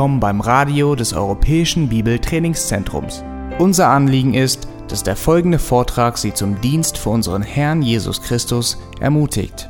[0.00, 3.22] willkommen beim Radio des Europäischen Bibeltrainingszentrums.
[3.58, 8.78] Unser Anliegen ist, dass der folgende Vortrag Sie zum Dienst für unseren Herrn Jesus Christus
[8.98, 9.68] ermutigt.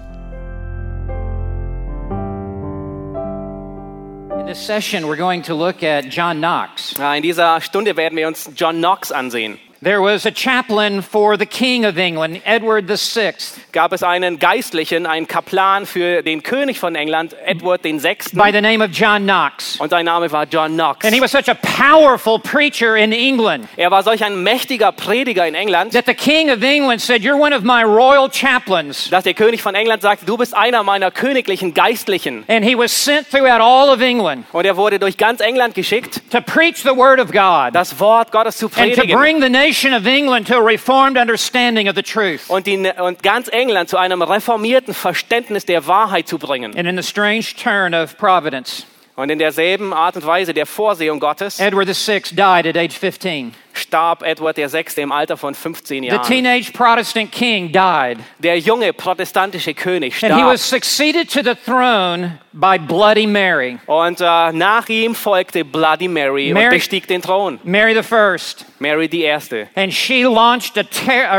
[4.38, 6.94] In this session, we're going to look at John Knox.
[6.96, 9.58] Ja, In dieser Stunde werden wir uns John Knox ansehen.
[9.82, 13.32] There was a chaplain for the King of England, Edward VI.
[13.72, 18.16] Gab es einen Geistlichen, einen Kaplan für den König von England, Edward VI.
[18.34, 19.80] by the name of John Knox.
[19.80, 21.02] Und sein Name war John Knox.
[21.06, 25.46] And he was such a powerful preacher in England Er war solch ein mächtiger Prediger
[25.48, 29.08] in England, that the King of England said, You're one of my royal chaplains.
[29.08, 32.44] dass der König von England sagte, du bist einer meiner königlichen Geistlichen.
[32.48, 36.20] And he was sent throughout all of England Und er wurde durch ganz England geschickt,
[36.30, 39.18] to preach the word of God das Wort Gottes zu and to predigen.
[39.18, 42.48] bring the nation of England to a reformed understanding of the truth.
[42.48, 46.76] Und, die, und ganz England zu einem reformierten Verständnis der Wahrheit zu bringen.
[46.76, 48.84] And in the strange turn of providence,
[49.16, 53.54] Und in derselben Art und Weise der Vorsehung Gottes Edward VI died at age 15.
[53.80, 54.84] starb Edward VI.
[55.00, 56.22] im Alter von 15 The Jahren.
[56.26, 58.18] teenage Protestant king died.
[58.38, 60.82] Der junge protestantische König And he was starb.
[60.84, 63.78] succeeded to the throne by Bloody Mary.
[63.86, 67.58] Und äh, nach ihm folgte Bloody Mary, Mary- und bestieg den Thron.
[67.64, 68.66] Mary the First.
[68.80, 69.68] Mary die Erste.
[69.76, 70.84] And she launched a,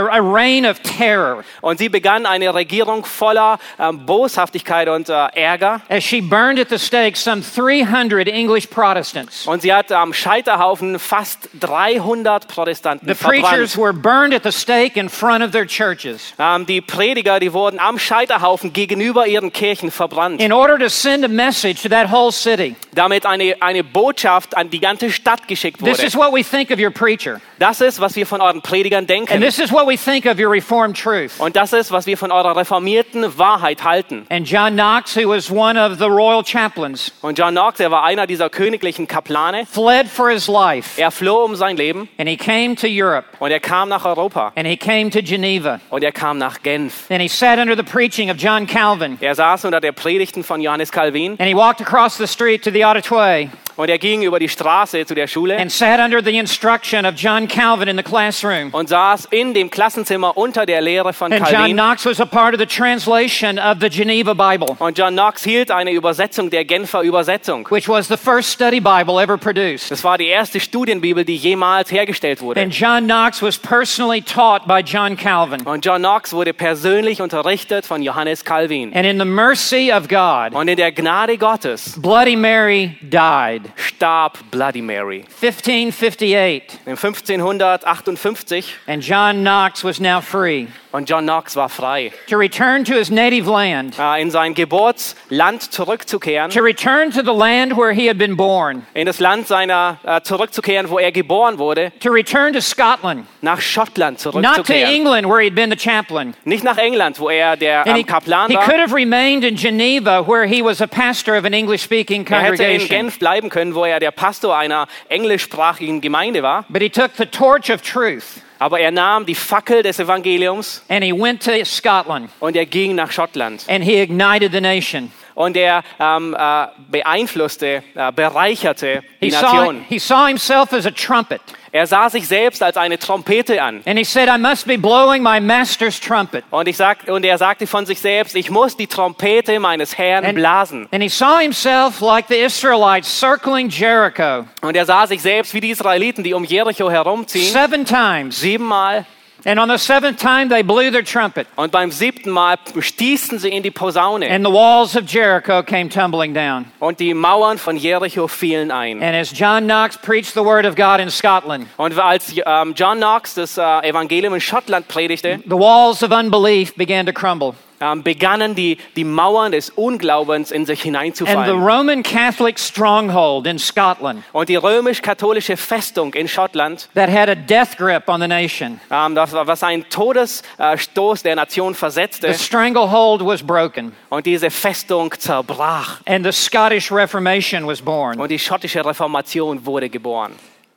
[0.10, 5.82] a reign of terror Und sie begann eine Regierung voller ähm, Boshaftigkeit und äh, Ärger.
[5.90, 9.48] as she burned at the stake some 300 English Protestants.
[9.48, 13.78] Und sie hat am Scheiterhaufen fast 300 Protestanten The preachers verbrannt.
[13.78, 17.80] were burned at the stake in front of their churches Ähm, die Prediger, die wurden
[17.80, 22.32] am Scheiterhaufen gegenüber ihren Kirchen verbrannt, in order to send a message to that whole
[22.32, 22.76] city.
[22.94, 26.06] damit eine, eine Botschaft an die ganze Stadt geschickt This wurde.
[26.08, 27.40] is what we think of your preacher.
[27.60, 29.42] Das ist, was wir von euren Predigern And denken.
[29.42, 31.40] this is what we think of your Reformed truth.
[31.40, 34.26] Und das ist, was wir von eurer reformierten Wahrheit halten.
[34.30, 38.04] And John Knox, who was one of the royal chaplains, Und John Knox, er war
[38.04, 39.66] einer dieser königlichen Kaplane.
[39.66, 41.00] fled for his life.
[41.00, 43.26] Er floh um sein Leben And he came to Europe.
[43.40, 45.80] und er kam nach Europa And he came to Geneva.
[45.90, 47.10] und er kam nach Genf.
[47.10, 49.18] And he sat under the preaching of John Calvin.
[49.22, 52.70] Er saß unter der Predigten von Johannes Calvin And he walked across the street to
[52.70, 53.50] the Auditoy
[53.82, 57.16] und er ging über die Straße zu der Schule and sat under the instruction of
[57.16, 58.70] John Calvin in the classroom.
[58.74, 61.74] und saß in dem Klassenzimmer unter der Lehre von And John Calvin.
[61.76, 65.72] Knox was a part of the translation of the Geneva Bible, Und John Knox hielt
[65.72, 67.68] eine Übersetzung der Genfer Übersetzung.
[67.72, 69.90] which was the first study Bible ever produced.
[69.92, 72.62] Das war die erste Studienbibel, die jemals hergestellt wurde.
[72.62, 75.62] And John Knox was personally taught by John Calvin.
[75.62, 78.94] Und John Knox wurde persönlich unterrichtet von Johannes Calvin.
[78.96, 83.64] And in the mercy of God, Und in der Gnade Gottes Bloody Mary died.
[83.76, 85.24] Starb Bloody Mary.
[85.40, 86.80] 1558.
[86.86, 92.84] Im 1558 And John Knox was now free und John Knox war frei, to return
[92.86, 97.94] to his native land, äh, in sein Geburtsland zurückzukehren, to return to the land where
[97.94, 102.10] he had been born, in das Land seiner äh, zurückzukehren, wo er geboren wurde, to
[102.12, 104.94] return to Scotland, nach Schottland not to zurückzukehren.
[104.94, 106.34] England where he'd been the chaplain.
[106.46, 108.66] Nicht nach England, wo er der ähm, he, Kaplan he war.
[108.66, 112.42] could have remained in Geneva where he was a pastor of an English speaking Er
[112.42, 112.90] hätte in congregation.
[112.90, 116.66] Genf bleiben können, wo er der Pastor einer englischsprachigen Gemeinde war.
[116.70, 121.04] But he took the torch of truth Aber er nahm die Fackel des Evangeliums and
[121.04, 123.66] he went to Scotland und er ging nach Schottland.
[123.68, 125.12] and he ignited the nation.
[125.36, 129.86] Und er ähm, äh, beeinflusste, äh, bereicherte die He saw, Nation.
[129.88, 131.42] he saw himself as a trumpet
[131.74, 133.82] Er sah sich selbst als eine Trompete an.
[133.86, 136.44] and he said, I must be blowing my master's trumpet.
[136.52, 140.26] Und, ich sag, und er sagte von sich selbst, ich muss die Trompete meines Herrn
[140.26, 140.90] And, blasen.
[140.92, 145.62] and he saw himself like the Israelites circling Jericho Und er sah sich selbst wie
[145.62, 147.46] die Israeliten, die um Jericho herumziehen.
[147.54, 148.42] seven times.
[148.42, 149.06] Siebenmal.
[149.44, 153.50] And on the seventh time, they blew their trumpet, Und beim siebten Mal stießen sie
[153.50, 154.28] in die Posaune.
[154.30, 156.66] and the walls of Jericho came tumbling down.
[156.80, 159.02] Und die Mauern von Jericho fielen ein.
[159.02, 162.98] And as John Knox preached the word of God in Scotland, Und als ähm, John
[162.98, 167.56] Knox das äh, Evangelium in Schottland predigte, the walls of unbelief began to crumble.
[167.82, 171.62] Ähm, begannen die, die Mauern des Unglaubens in sich And the hineinzufallen.
[171.64, 177.78] Roman Catholic stronghold in Scotland Und die römisch-katholische Festung in Schottland, that had a death
[177.78, 183.26] grip on the nation, ähm, das war, was einen Todesstoß der Nation versetzte, the stranglehold
[183.26, 186.00] was broken, und diese Festung zerbrach.
[186.06, 188.20] and the Scottish Reformation was born.
[188.20, 190.34] Und die schottische Reformation wurde geboren.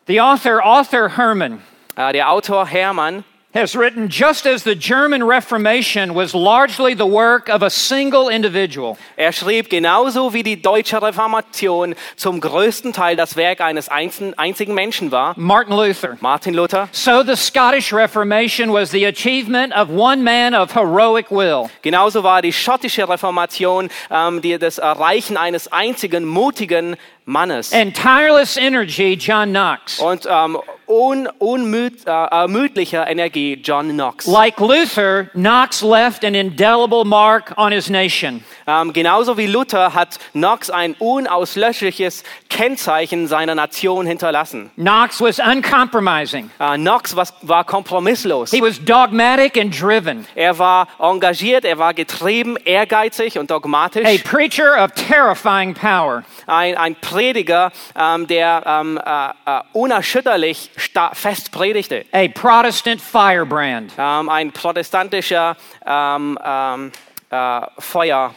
[0.06, 1.61] The author, Arthur Herman,
[1.97, 3.23] Äh, der Autor Hermann
[3.55, 8.99] has written just as the German Reformation was largely the work of a single individual,
[9.17, 14.75] Er schrieb genauso wie die deutsche Reformation zum größten Teil das Werk eines einzelnen, einzigen
[14.75, 16.17] Menschen war, Martin Luther.
[16.21, 16.89] Martin Luther.
[16.91, 21.71] So the Scottish Reformation was the achievement of one man of heroic will.
[21.83, 27.73] Genauso war die schottische Reformation ähm, die, das Erreichen eines einzigen mutigen Mannes.
[27.73, 29.99] and tireless energy, John Knox.
[29.99, 34.26] Und ähm, un, unmüd, äh, ermüdlicher Energie John Knox.
[34.26, 38.44] Like Luther, Knox left an indelible mark on his nation.
[38.67, 44.70] Ähm, genauso wie Luther hat Knox ein unauslöschliches Kennzeichen seiner Nation hinterlassen.
[44.77, 46.50] Knox was uncompromising.
[46.59, 48.50] Äh, Knox was, war kompromisslos.
[48.50, 54.23] He was dogmatic and driven, Er war engagiert, er war getrieben, ehrgeizig und a dogmatisch.
[54.25, 56.23] preacher of terrifying power.
[56.47, 60.71] Ein, ein Prediger, ähm, der ähm, äh, äh, unerschütterlich
[61.13, 62.05] fest predigte.
[62.13, 63.93] a Protestant firebrand.
[63.97, 65.57] Ähm, ein protestantischer
[65.87, 66.91] ähm, ähm,
[67.31, 68.35] äh, Feuer,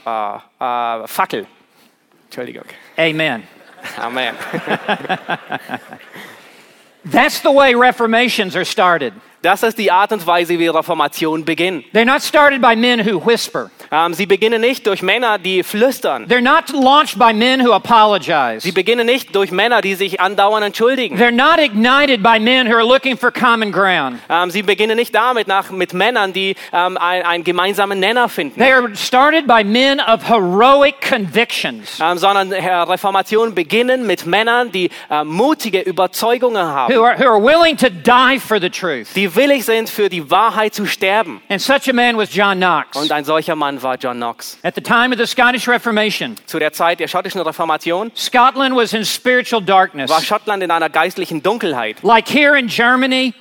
[0.61, 1.07] äh, äh,
[2.25, 2.65] Entschuldigung.
[2.97, 3.47] Amen.
[3.99, 4.35] Amen.
[7.05, 9.13] That's the way reformations are started.
[9.43, 11.85] Das ist die Art und Weise, wie Reformation beginnt.
[11.93, 13.69] They're not started by men who whisper.
[13.91, 16.25] Ähm, sie beginnen nicht durch Männer, die flüstern.
[16.27, 18.61] They're not launched by men who apologize.
[18.61, 21.17] Sie beginnen nicht durch Männer, die sich andauernd entschuldigen.
[21.17, 24.19] They're not ignited by men who are looking for common ground.
[24.27, 28.59] Ähm, sie beginnen nicht damit nach, mit Männern, die ähm, ein- einen gemeinsamen Nenner finden.
[28.59, 34.89] They are started by men of heroic convictions sondern äh, Reformation beginnen mit Männern, die
[35.09, 39.13] äh, mutige Überzeugungen haben, who are, who are willing to die for the truth.
[39.15, 41.41] die willig sind, für die Wahrheit zu sterben.
[41.49, 42.97] And such a man was John Knox.
[42.97, 44.57] Und ein solcher Mann war John Knox.
[44.63, 48.93] At the time of the Scottish Reformation, Zu der Zeit der schottischen Reformation Scotland was
[48.93, 50.09] in spiritual darkness.
[50.09, 51.97] war Schottland in einer geistlichen Dunkelheit.
[52.03, 53.33] Like here in Germany,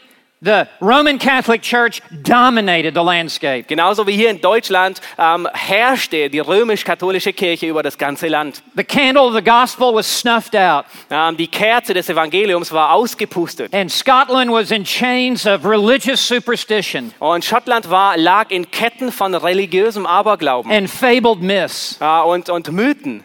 [0.46, 3.64] the Roman Catholic Church dominated the landscape.
[3.68, 8.62] Genauso wie hier in Deutschland ähm, herrschte die römisch-katholische Kirche über das ganze Land.
[8.76, 13.74] The candle of the gospel was snuffed out, Ähm, die Kerze des Evangeliums war ausgepustet.
[13.74, 19.34] and Scotland was in chains of religious superstition Und Schottland war, lag in Ketten von
[19.34, 21.98] religiösem Aberglauben and fabled myths.
[22.00, 23.24] äh, und, und Mythen.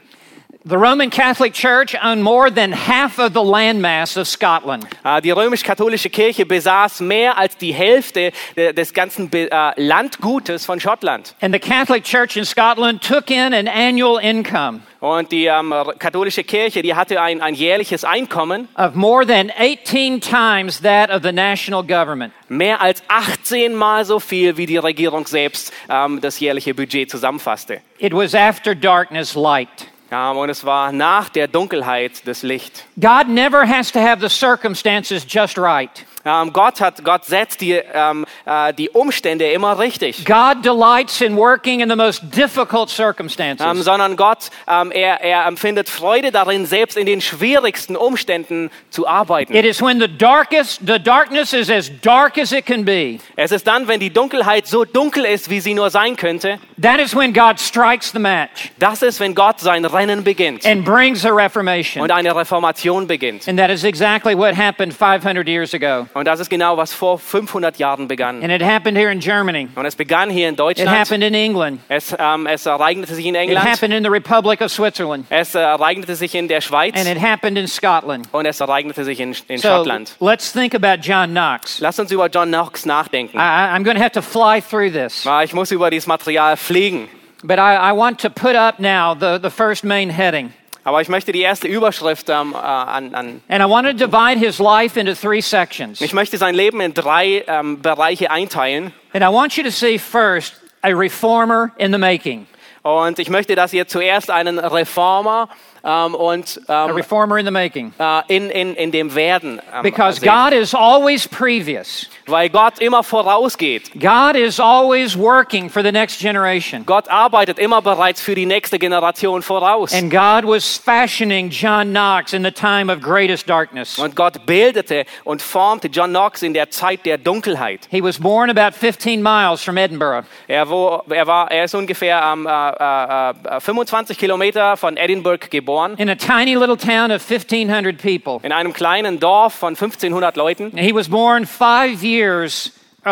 [0.64, 4.86] The Roman Catholic Church owned more than half of the landmass of Scotland.
[5.04, 9.50] Äh, Die römisch-katholische Kirche besaß mehr als die Hälfte de- des ganzen äh,
[9.82, 11.34] Landgutes von Schottland.
[11.42, 16.44] And the Catholic Church in Scotland took in an annual income Und die ähm, katholische
[16.44, 21.32] Kirche, die hatte ein, ein jährliches Einkommen, of more than 18 times that of the
[21.32, 22.34] national government.
[22.50, 27.82] mehr als 18 Mal so viel, wie die Regierung selbst ähm, das jährliche Budget zusammenfasste.
[27.98, 29.88] It was after darkness light.
[30.12, 32.84] Ja, und es war nach der Dunkelheit das Licht.
[33.00, 36.06] God never has to have the circumstances just right.
[36.26, 40.26] Ähm, Gott, hat, Gott setzt die, ähm, äh, die Umstände immer richtig.
[40.26, 43.66] God delights in working in the most difficult circumstances.
[43.66, 49.54] Ähm, sondern Gott, er, er empfindet Freude darin, selbst in den schwierigsten Umständen zu arbeiten.
[49.56, 53.20] It is when the darkest, the darkness is as dark as it can be.
[53.36, 57.00] Es ist dann, wenn die Dunkelheit so dunkel ist, wie sie nur sein könnte, That
[57.00, 61.26] is when God strikes the match das ist, wenn Gott sein Rennen beginnt and brings
[61.26, 62.02] a reformation.
[62.02, 63.48] und eine Reformation beginnt.
[63.48, 66.08] And that is exactly what happened 500 years ago.
[66.14, 68.44] Und das ist genau, was vor 500 Jahren begann.
[68.44, 69.70] And it happened here in Germany.
[69.76, 70.90] Und es begann hier in It Deutschland.
[70.90, 71.80] happened in England.
[71.88, 73.66] Es, ähm, es ereignete sich in It England.
[73.66, 75.26] happened in the Republic of Switzerland.
[75.30, 76.96] Es ereignete sich in der Schweiz.
[76.96, 78.28] And it happened in Scotland.
[78.34, 80.16] Und es ereignete sich in, in So Schottland.
[80.20, 81.80] let's think about John Knox.
[81.80, 83.38] Lass uns über John Knox nachdenken.
[83.38, 85.26] I, I- I'm going to have to fly through this.
[85.26, 87.08] Ah, Ich muss über dieses Material fliegen.
[87.44, 90.54] But I, I want to put up now the, the first main heading.
[90.84, 93.42] Aber ich möchte die erste Überschrift ähm, äh, an, an.
[93.48, 96.02] And I want to divide his life into three sections.
[96.02, 98.92] Ich möchte sein Leben in drei ähm, Bereiche einteilen.
[99.14, 102.48] And I want you to see first a reformer in the making.
[102.82, 105.50] Und ich möchte, dass ihr zuerst einen Reformer
[105.84, 107.94] ähm, und A ähm, reformer in the making.
[108.00, 110.30] äh, in, in, in dem Werden ähm, Because seht.
[110.30, 112.08] God is always previous.
[112.28, 113.92] Weil Gott immer vorausgeht.
[114.00, 116.86] God is always working for the next generation.
[116.86, 119.94] Gott arbeitet immer bereits für die nächste Generation voraus.
[119.94, 123.98] And God was fashioning John Knox in the time of greatest darkness.
[123.98, 127.88] Und Gott bildete und formte John Knox in der Zeit der Dunkelheit.
[127.90, 130.26] He was born about 15 miles from Edinburgh.
[130.48, 135.71] Er, wo, er, war, er ist ungefähr ähm, äh, äh, 25 Kilometer von Edinburgh geboren,
[135.98, 138.40] in a tiny little town of 1,500 people.
[138.44, 140.72] in einem kleinen Dorf von 1500 Leuten.
[140.78, 142.72] He was born five years
[143.06, 143.10] uh,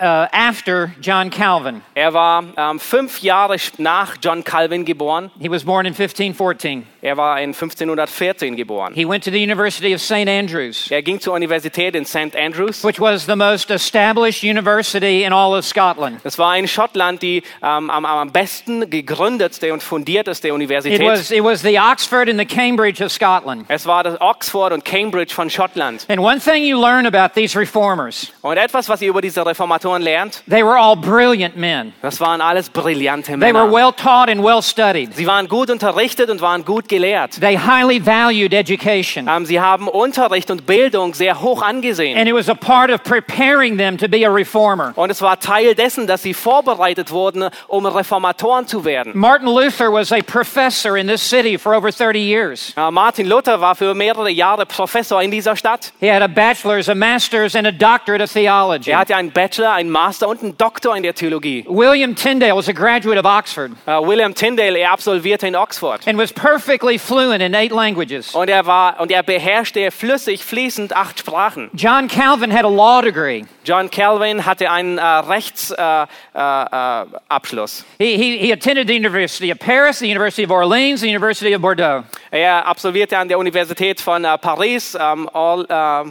[0.00, 1.82] uh, after John Calvin.
[1.94, 5.30] Er war ähm, fünf Jahre nach John Calvin geboren.
[5.38, 6.86] He was born in 1514.
[7.02, 8.92] Er war in 1514 geboren.
[8.94, 10.28] He went to the University of St.
[10.28, 12.36] Andrews, Er ging zur Universität in St.
[12.36, 12.82] Andrews.
[12.84, 16.20] which was the most established university in all of Scotland.
[16.24, 21.00] Das war in Schottland die ähm, am, am besten gegründetste und fundierteste It Universität.
[21.02, 23.64] was, it was the Oxford and the Cambridge of Scotland.
[23.68, 26.04] es war das Oxford und Cambridge von Schottland.
[26.08, 30.02] And one thing you learn about these reformers Und etwas, was ihr über diese Reformatoren
[30.02, 31.92] lernt, they were all brilliant men.
[32.02, 33.72] das waren alles brillante They were Männer.
[33.72, 35.14] well taught and well studied.
[35.14, 37.38] Sie waren gut unterrichtet und waren gut gelehrt.
[37.40, 39.28] They highly valued education.
[39.28, 42.16] Ähm, Sie haben Unterricht und Bildung sehr hoch angesehen.
[42.18, 44.92] And it was a part of preparing them to be a reformer.
[44.96, 49.12] Und es war Teil dessen, dass sie vorbereitet wurden, um Reformatoren zu werden.
[49.14, 52.72] Martin Luther was a professor in this city for over 30 years.
[52.76, 55.92] Äh, Martin Luther war für mehrere Jahre Professor in dieser Stadt.
[56.00, 58.90] He had a bachelor's, a master's, and a doctorate of theology.
[58.92, 61.64] Er hatte einen Bachelor, einen Master und einen Doktor in der Theologie.
[61.66, 66.06] William Tyndale was a graduate of Oxford Äh, William Tyndale, er absolvierte in Oxford.
[66.06, 68.34] and was perfectly fluent in eight languages.
[68.34, 71.70] Und er, war, und er beherrschte flüssig, fließend acht Sprachen.
[71.74, 73.44] John Calvin had a law degree.
[73.64, 76.08] John Calvin hatte einen äh, Rechtsabschluss.
[76.34, 77.84] Äh, Abschluss.
[77.98, 81.62] He, he, he attended the University of Paris, the University of Orleans, the University of
[81.62, 82.04] Bordeaux.
[82.30, 86.04] er absolvierte an der Universität von Paris, ähm, Or, äh,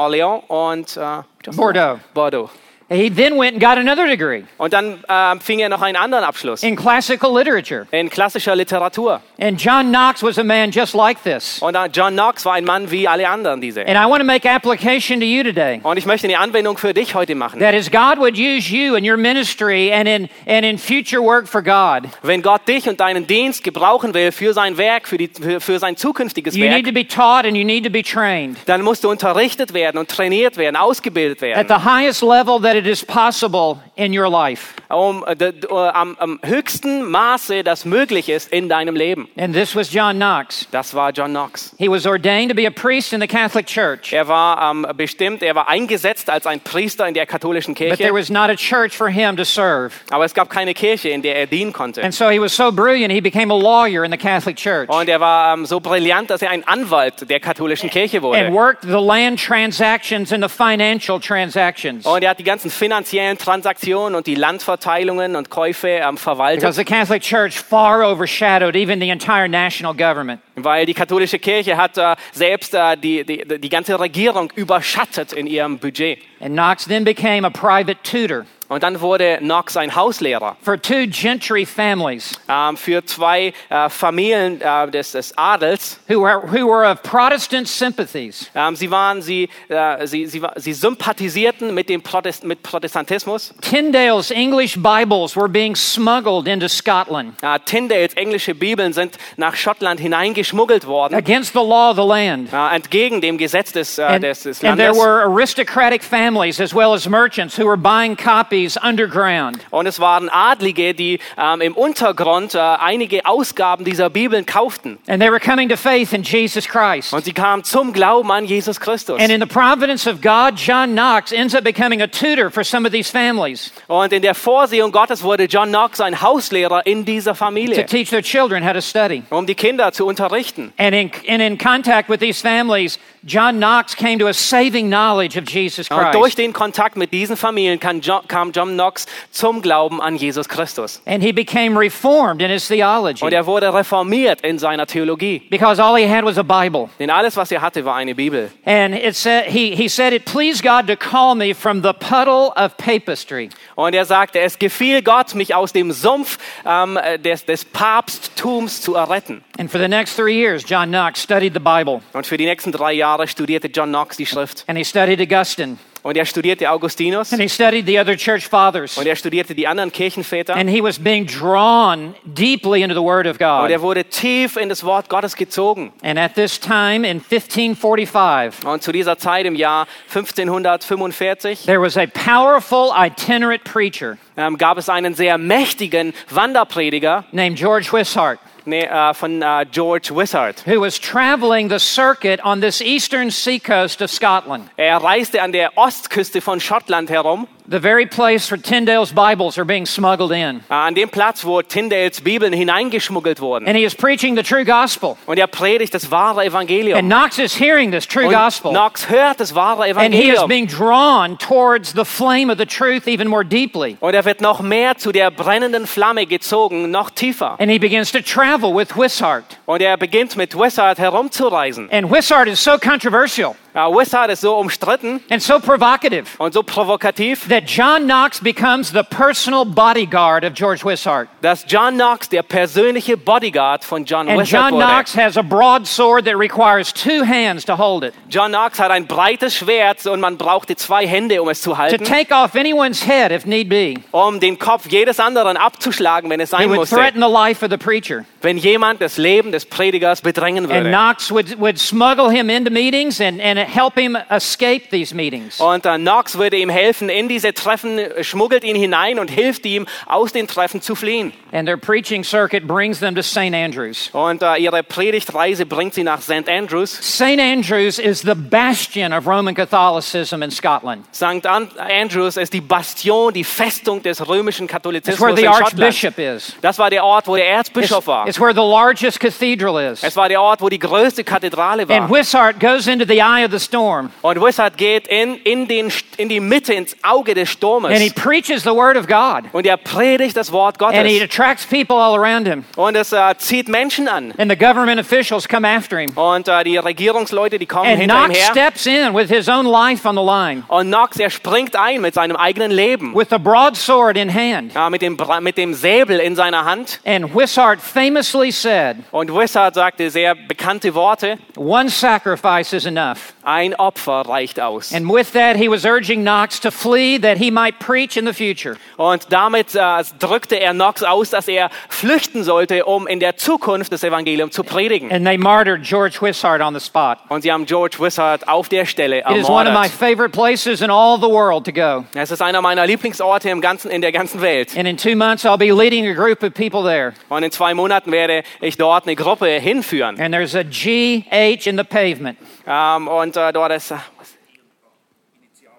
[0.00, 1.98] Orléans und äh, Bordeaux.
[2.14, 2.50] Bordeaux.
[2.92, 6.24] He then went and got another degree Und dann ähm, fing er noch einen anderen
[6.24, 7.86] Abschluss in classical literature.
[7.92, 9.20] in klassischer Literatur.
[9.40, 11.60] And John Knox was a man just like this.
[11.60, 13.86] Und äh, John Knox war ein Mann wie alle anderen diese.
[13.86, 15.80] And I want to make application to you today.
[15.84, 17.60] Und ich möchte eine Anwendung für dich heute machen.
[17.60, 21.46] That is, God would use you in your ministry and in, and in future work
[21.46, 22.10] for God.
[22.22, 25.78] Wenn Gott dich und deinen Dienst gebrauchen will für sein Werk, für, die, für, für
[25.78, 28.82] sein zukünftiges You need Werk, to be taught and you need to be trained dann
[28.82, 32.86] musst du unterrichtet werden und trainiert werden, ausgebildet at werden, the highest level that it
[32.86, 34.74] is possible in your life.
[34.90, 35.54] um äh, äh,
[35.92, 39.28] am, am höchsten Maße, das möglich ist in deinem Leben.
[39.38, 40.66] And this was John Knox.
[40.72, 41.74] Das war John Knox.
[41.78, 45.42] He was ordained to be a priest in the Catholic Church, Er war ähm, bestimmt,
[45.42, 48.56] er war eingesetzt als ein Priester in der katholischen but there Kirche, was not a
[48.56, 49.92] church for him to serve.
[50.10, 52.02] aber es gab keine Kirche, in der er dienen konnte.
[52.02, 55.08] And so he was so brilliant, he became a lawyer in the Catholic Church Und
[55.08, 58.52] er war ähm, so brillant, dass er ein Anwalt der katholischen Kirche and wurde.
[58.52, 62.06] worked the land transactions and the financial transactions.
[62.06, 66.76] Und er hat die ganzen finanziellen Transaktionen und die Landverteilungen und Käufe ähm, verwaltet, Because
[66.78, 70.40] the Catholic Church far overshadowed even the entire national government.
[70.56, 75.46] weil die katholische Kirche hat äh, selbst äh, die, die, die ganze Regierung überschattet in
[75.46, 76.18] ihrem Budget.
[76.40, 81.08] And Knox then became a private tutor Und dann wurde Knox ein Hauslehrer for two
[81.08, 85.98] gentry families ähm, für zwei äh, Familien äh, des, des Adels.
[86.08, 88.48] who were, who were of Protestant sympathies.
[88.54, 93.52] Ähm, sie, waren, sie, äh, sie, sie, sie sympathisierten mit dem Protest, mit Protestantismus.
[93.60, 97.34] Tyndale's English Bibles were being smuggled into Scotland
[97.64, 102.52] Tyndales englische Bibeln sind nach Schottland hineingeschmuggelt worden, against the law of the land.
[102.52, 105.02] entgegen dem Gesetz des, And, des, des and there Landes.
[105.02, 109.58] were aristocratic families as well as merchants who were buying copies underground.
[109.70, 114.98] Und es waren Adlige, die ähm, im Untergrund äh, einige Ausgaben dieser Bibeln kauften.
[115.06, 117.12] And they were coming to faith in Jesus Christ.
[117.12, 119.20] Und sie kamen zum Glauben an Jesus Christus.
[119.20, 122.86] And in the providence of God, John Knox ends up becoming a tutor for some
[122.86, 127.32] of these families Und in der Vorsehung Gottes wurde John Knox ein Hauslehrer in dieser
[127.32, 129.22] to Familie, teach their children how to study.
[129.30, 130.72] um die Kinder zu unterrichten.
[130.76, 135.36] And in, and in contact with these families, John Knox came to a saving knowledge
[135.38, 136.38] of Jesus Und durch Christ.
[136.38, 141.02] den Kontakt mit diesen Familien kam John Knox zum Glauben an Jesus Christus.
[141.04, 145.42] And he became reformed in his theology Und er wurde reformiert in seiner Theologie.
[145.50, 146.88] because all he had was a Bible.
[146.98, 148.50] Denn alles, was er hatte, war eine Bibel.
[148.64, 152.52] And it said, he, he said, It pleased God to call me from the puddle
[152.56, 153.50] of papistry.
[153.74, 158.94] Und er sagte, es gefiel Gott, mich aus dem Sumpf ähm, des, des Papsttums zu
[158.94, 159.42] erretten.
[159.58, 162.00] And for the next three years, John Knox studied the Bible.
[162.14, 164.64] Und für die nächsten drei Jahre studierte John Knox die Schrift.
[164.66, 165.76] And he studied Augustine.
[166.02, 167.32] Und er studierte Augustinus.
[167.32, 168.96] And he studied the other church fathers.
[168.96, 170.54] Und er studierte die anderen Kirchenväter.
[170.56, 173.82] And he was being drawn deeply into the Word of Und er God.
[173.82, 175.92] wurde tief in das Wort Gottes gezogen.
[176.02, 181.96] And at this time, in 1545, Und zu dieser Zeit im Jahr 1545 there was
[181.98, 188.82] a powerful itinerant preacher ähm, gab es einen sehr mächtigen Wanderprediger named George Wishart nee,
[188.84, 190.64] äh, von äh, George Wishart.
[190.66, 195.76] who was traveling the circuit on this eastern seacoast of Scotland, Er reiste an der
[195.76, 200.60] Ostküste von Schottland herum, the very place where Tyndale's Bibles are being smuggled in.
[200.68, 203.68] äh, an dem Platz, wo Tyndales Bibeln hineingeschmuggelt wurden.
[203.68, 205.16] And he is preaching the true gospel.
[205.26, 207.08] Und er predigt das wahre And Evangelium.
[207.08, 208.72] Knox is hearing this true Und gospel.
[208.72, 210.48] Knox hört das wahre And he is Evangelium.
[210.48, 213.96] being drawn towards the flame of the truth even more deeply.
[214.00, 217.54] Und er wird noch mehr zu der brennenden Flamme gezogen, noch tiefer.
[217.60, 219.58] And he begins to travel with Wishart.
[219.66, 221.88] Und er beginnt mit Wishart herumzureisen.
[221.92, 226.62] And Wishart is so controversial Ja, Wishart ist so umstritten and so provocative und so
[226.62, 231.28] provokativ, that John Knox becomes the personal bodyguard of George Wishart.
[231.40, 234.86] dass John Knox der persönliche Bodyguard von John And Wishart John wurde.
[234.86, 238.12] Knox has a broadsword that requires two hands to hold it.
[238.28, 241.78] John Knox hat ein breites Schwert und man brauchte zwei Hände, um es zu To
[241.78, 243.94] halten, take off anyone's head if need be.
[244.10, 247.70] um den Kopf jedes anderen abzuschlagen, wenn es sein would musste, threaten the life of
[247.70, 248.24] the preacher.
[248.42, 250.88] wenn jemand das Leben des Predigers bedrängen And würde.
[250.90, 255.60] Knox would, would smuggle him into meetings and, and help him escape these meetings.
[255.60, 259.66] Und äh, Knox würde ihm helfen in diese Treffen, äh, schmuggelt ihn hinein und hilft
[259.66, 261.32] ihm, aus den Treffen zu fliehen.
[261.52, 263.52] And their preaching circuit brings them to St.
[263.54, 264.10] Andrews.
[264.12, 266.48] Und äh, ihre Predigtreise bringt sie nach St.
[266.48, 266.90] Andrews.
[266.90, 267.40] St.
[267.40, 271.04] Andrews is the bastion of Roman Catholicism in Scotland.
[271.12, 271.46] St.
[271.46, 275.80] An- Andrews ist die Bastion, die Festung des römischen It's Katholizismus where the in Schottland.
[275.82, 276.54] archbishop is.
[276.60, 278.28] Das war der Ort, wo der It's, Erzbischof war.
[278.28, 280.02] it's where the largest cathedral is.
[280.04, 282.10] Es war der Ort, wo die größte Kathedrale And war.
[282.10, 286.28] Wishart goes into the eye of the storm Und Wishart geht in, in, den, in
[286.28, 287.90] die Mitte, ins Auge des Sturmes.
[287.90, 289.44] and he preaches the word of God.
[289.52, 291.22] Und er predigt das Wort And he Gottes.
[291.22, 292.64] attracts people all around him.
[292.76, 294.32] Und es äh, zieht Menschen an.
[294.38, 296.10] And the government officials come after him.
[296.16, 298.44] Und äh, die Regierungsleute, die kommen And hinter ihm her.
[298.50, 302.14] steps in with his own life on the line, Und Knox, er springt ein mit
[302.14, 303.14] seinem eigenen Leben.
[303.14, 304.74] with the broadsword in hand.
[304.74, 307.00] Ja, mit, dem, mit dem Säbel in seiner Hand.
[307.04, 311.38] And Wishart famously said, Und Wishart sagte sehr bekannte Worte.
[311.56, 313.32] One sacrifice is enough.
[313.42, 314.92] Ein Opfer reicht aus.
[314.94, 318.32] And with that, he was urging Knox to flee that he might preach in the
[318.32, 318.76] future.
[318.96, 319.80] Und damit äh,
[320.18, 324.62] drückte er Knox aus, dass er flüchten sollte, um in der Zukunft das Evangelium zu
[324.62, 325.10] predigen.
[325.10, 327.16] And they martyred George Wishart on the spot.
[327.28, 329.92] Und sie haben George Wishart auf der Stelle It is one of my ermordet.
[329.92, 332.04] favorite places in all the world to go.
[332.14, 334.76] Es ist einer meiner Lieblingsorte im ganzen, in der ganzen Welt.
[334.76, 337.14] And in two months, I'll be leading a group of people there.
[337.28, 340.20] Und in zwei Monaten werde ich dort eine Gruppe hinführen.
[340.20, 342.36] And there's a GH in the pavement.
[342.66, 343.94] Ähm, und äh, dort ist...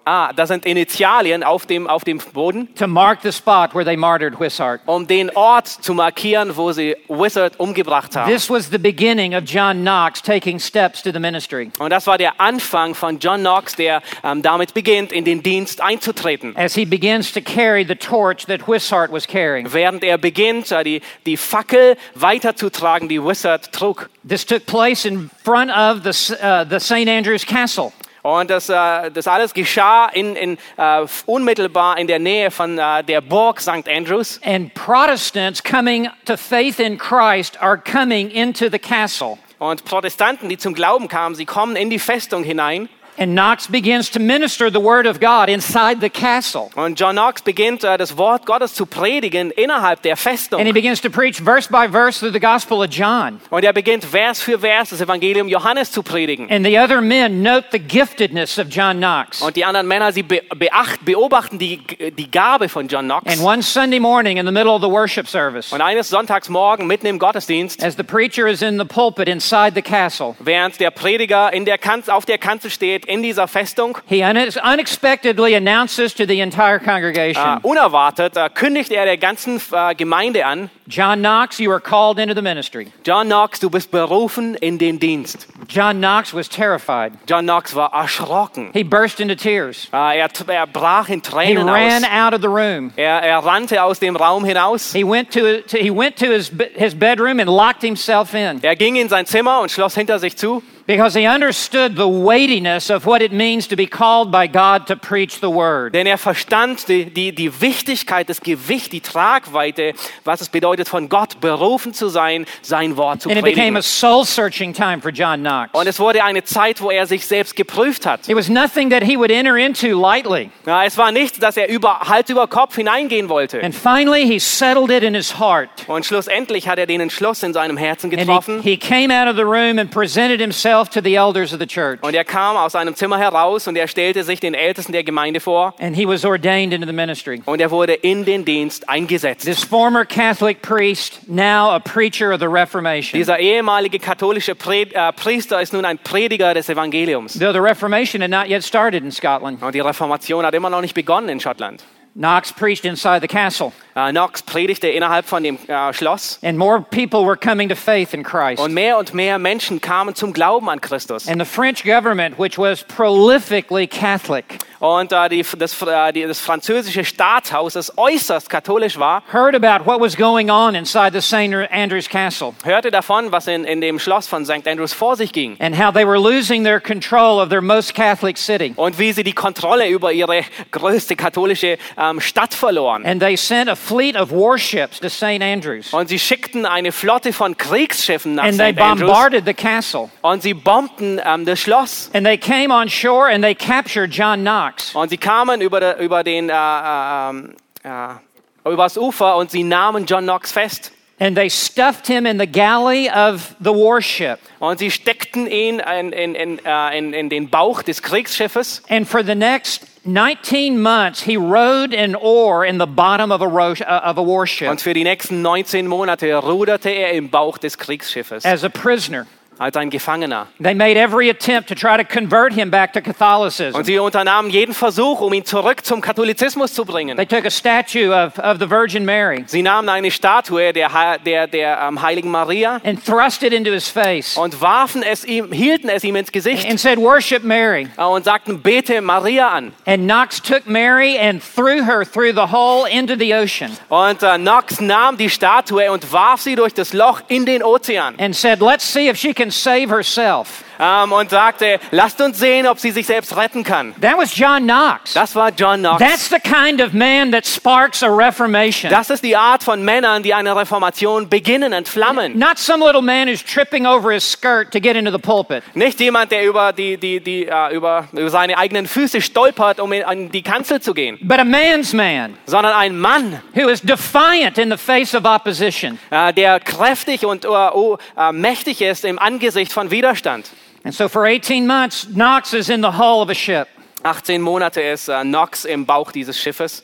[0.04, 3.96] Ah, das sind Initialien auf dem, auf dem Boden, to mark the spot where they
[3.96, 4.80] martyred Wishart.
[4.86, 8.30] um den Ort zu markieren, wo sie Wizard umgebracht haben.
[8.30, 11.70] This was the beginning of John Knox taking steps to the ministry.
[11.78, 15.80] Und das war der Anfang von John Knox, der ähm, damit beginnt, in den Dienst
[15.80, 16.56] einzutreten.
[16.56, 19.72] As he begins to carry the torch that Wishart was carrying.
[19.72, 24.08] Während er beginnt, äh, die, die Fackel weiterzutragen, die Wizard trug.
[24.28, 27.08] This took place in front of the, uh, the St.
[27.08, 27.92] Andrew's Castle.
[28.22, 33.02] Und das, äh, das alles geschah in, in, äh, unmittelbar in der Nähe von äh,
[33.02, 33.88] der Burg St.
[33.88, 34.40] Andrews.
[34.44, 39.38] And Protestants coming to faith in Christ are coming into the castle.
[39.58, 42.88] Und Protestanten, die zum Glauben kamen, sie kommen in die Festung hinein.
[43.18, 46.70] And Knox begins to minister the word of God inside the castle.
[46.74, 50.72] Und John Knox beginnt, äh, das Wort Gottes zu predigen innerhalb der And he Festung.
[50.72, 53.40] begins to preach verse by verse through the Gospel of John.
[53.50, 56.50] Und er beginnt Vers für Vers das Evangelium Johannes zu predigen.
[56.50, 59.42] And the other men note the giftedness of John Knox.
[59.42, 61.80] Und die anderen Männer, sie be beacht, beobachten die,
[62.16, 63.30] die Gabe von John Knox.
[63.30, 67.06] And one Sunday morning in the middle of the worship service, Und eines Sonntagsmorgen mitten
[67.06, 71.52] im Gottesdienst, as the preacher is in the pulpit inside the castle, während der Prediger
[71.52, 76.24] in der Kanz, auf der Kanzel steht, in dieser Festung, he un- unexpectedly announces to
[76.26, 81.70] the entire congregation unerwartet, äh, kündigt er der ganzen äh, Gemeinde an, John Knox, you
[81.70, 82.88] are called into the ministry.
[83.04, 85.46] John Knox, du bist berufen in den Dienst.
[85.68, 87.12] John Knox was terrified.
[87.26, 88.70] John Knox war erschrocken.
[88.72, 89.88] He burst into tears.
[89.92, 92.10] Äh, er, er brach in He Tränen ran aus.
[92.10, 92.92] out of the room.
[92.96, 94.92] Er, er rannte aus dem Raum hinaus.
[94.92, 98.76] He went to, to, he went to his, his bedroom and locked himself in Er
[98.76, 100.62] ging in sein Zimmer und schloss hinter sich zu,
[100.96, 104.96] because he understood the weightiness of what it means to be called by God to
[104.96, 105.94] preach the word.
[105.94, 111.08] denn er verstand die, die, die Wichtigkeit, das Gewicht, die Tragweite, was es bedeutet, von
[111.08, 113.76] Gott berufen zu sein, sein Wort zu And it became predigen.
[113.78, 115.70] a soul searching time for John Knox.
[115.72, 118.28] Und es wurde eine Zeit, wo er sich selbst geprüft hat.
[118.28, 120.50] It was nothing that he would enter into lightly.
[120.66, 123.62] Ja, es war nichts, dass er über, Hals über Kopf hineingehen wollte.
[123.62, 125.70] And finally, he settled it in his heart.
[125.86, 128.62] Und schlussendlich hat er den Entschluss in seinem Herzen And he, getroffen.
[128.62, 132.00] he came out of the room and presented himself to the elders of the church.
[132.02, 135.40] Und er kam aus seinem Zimmer heraus und er stellte sich den Ältesten der Gemeinde
[135.40, 135.74] vor.
[135.80, 137.42] And he was ordained into the ministry.
[137.44, 139.44] Und er wurde in den Dienst eingesetzt.
[139.44, 143.18] This former Catholic priest, now a preacher of the Reformation.
[143.18, 147.38] Dieser ehemalige katholische äh, Priester ist nun ein Prediger des Evangeliums.
[147.38, 149.62] Though the Reformation had not yet started in Scotland.
[149.62, 151.84] Und die Reformation hat immer noch nicht begonnen in Schottland.
[152.14, 156.38] Knox preached inside the castle, Äh, Knox predigte innerhalb von dem äh, Schloss.
[156.42, 158.58] and more people were coming to faith in Christ.
[158.62, 161.28] Und mehr und mehr Menschen kamen zum Glauben an Christus.
[161.28, 166.40] And the French government, which was prolifically Catholic, Und äh, die, das, äh, die, das
[166.40, 171.54] französische Staatshaus, das äußerst katholisch war, heard about what was going on inside the St.
[171.70, 174.66] Andrews Castle hörte davon, was in, in dem Schloss von St.
[174.66, 175.56] Andrews vor sich ging.
[175.60, 178.72] and how they were losing their control of their most Catholic city.
[178.76, 183.04] Und wie sie die Kontrolle über ihre größte katholische ähm, Stadt verloren.
[183.06, 185.42] And they sent a fleet of warships to St.
[185.42, 185.92] Andrews.
[185.92, 188.80] Und sie schickten eine Flotte von Kriegsschiffen nach And they St.
[188.80, 189.10] Andrews.
[189.10, 190.10] bombarded the castle.
[190.22, 192.10] Und sie bombten ähm, das Schloss.
[192.14, 194.94] And they came on shore and they captured John Knox.
[194.94, 200.06] Und sie kamen über, über den äh, äh, ähm, äh, übers Ufer und sie nahmen
[200.06, 200.92] John Knox fest.
[201.20, 204.40] And they stuffed him in the galley of the warship.
[204.58, 208.82] Und sie steckten ihn in, in, in, äh, in, in den Bauch des Kriegsschiffes.
[208.88, 213.46] And for the next 19 months, he rowed an oar in the bottom of a,
[213.48, 217.58] ro- uh, of a warship Und für die nächsten 19 Monate ruderte er im Bauch
[217.58, 219.26] des Kriegsschiffes as a prisoner.
[219.58, 220.46] Als ein Gefangener.
[220.62, 223.76] They made every attempt to try to convert him back to Catholicism.
[223.76, 227.16] Und sie unternahmen jeden Versuch, um ihn zurück zum Katholizismus zu bringen.
[227.16, 230.90] They took a statue of, of the Virgin Mary Sie nahmen eine Statue der,
[231.24, 235.52] der, der ähm, heiligen Maria and thrust it into his face und warfen es ihm,
[235.52, 237.88] hielten es ihm ins Gesicht and said, Worship Mary.
[237.96, 239.72] äh, und sagten, bete Maria an.
[239.86, 244.38] And Knox took Mary and threw her through the hole into the ocean Und äh,
[244.38, 248.60] Knox nahm die Statue und warf sie durch das Loch in den Ozean and said,
[248.60, 250.64] Let's see if she can save herself.
[250.78, 253.94] Ähm, und sagte, lasst uns sehen, ob sie sich selbst retten kann.
[254.00, 255.14] That was John Knox.
[255.14, 255.98] Das war John Knox.
[255.98, 258.90] That's the kind of man that sparks a reformation.
[258.90, 262.38] Das ist die Art von Männern, die eine Reformation beginnen, entflammen.
[262.38, 265.62] Not some little man who's tripping over his skirt to get into the pulpit.
[265.74, 269.92] Nicht jemand, der über, die, die, die, äh, über, über seine eigenen Füße stolpert, um
[269.92, 273.80] in, an die Kanzel zu gehen, but a man's man sondern ein Mann, who is
[273.80, 275.98] defiant in the face of opposition.
[276.10, 280.50] äh, der kräftig und äh, mächtig ist im Angesicht von Widerstand.
[280.84, 283.68] And so for 18 months, Knox is in the hull of a ship.
[284.04, 286.82] 18 Monate ist äh, Knox im Bauch dieses Schiffes.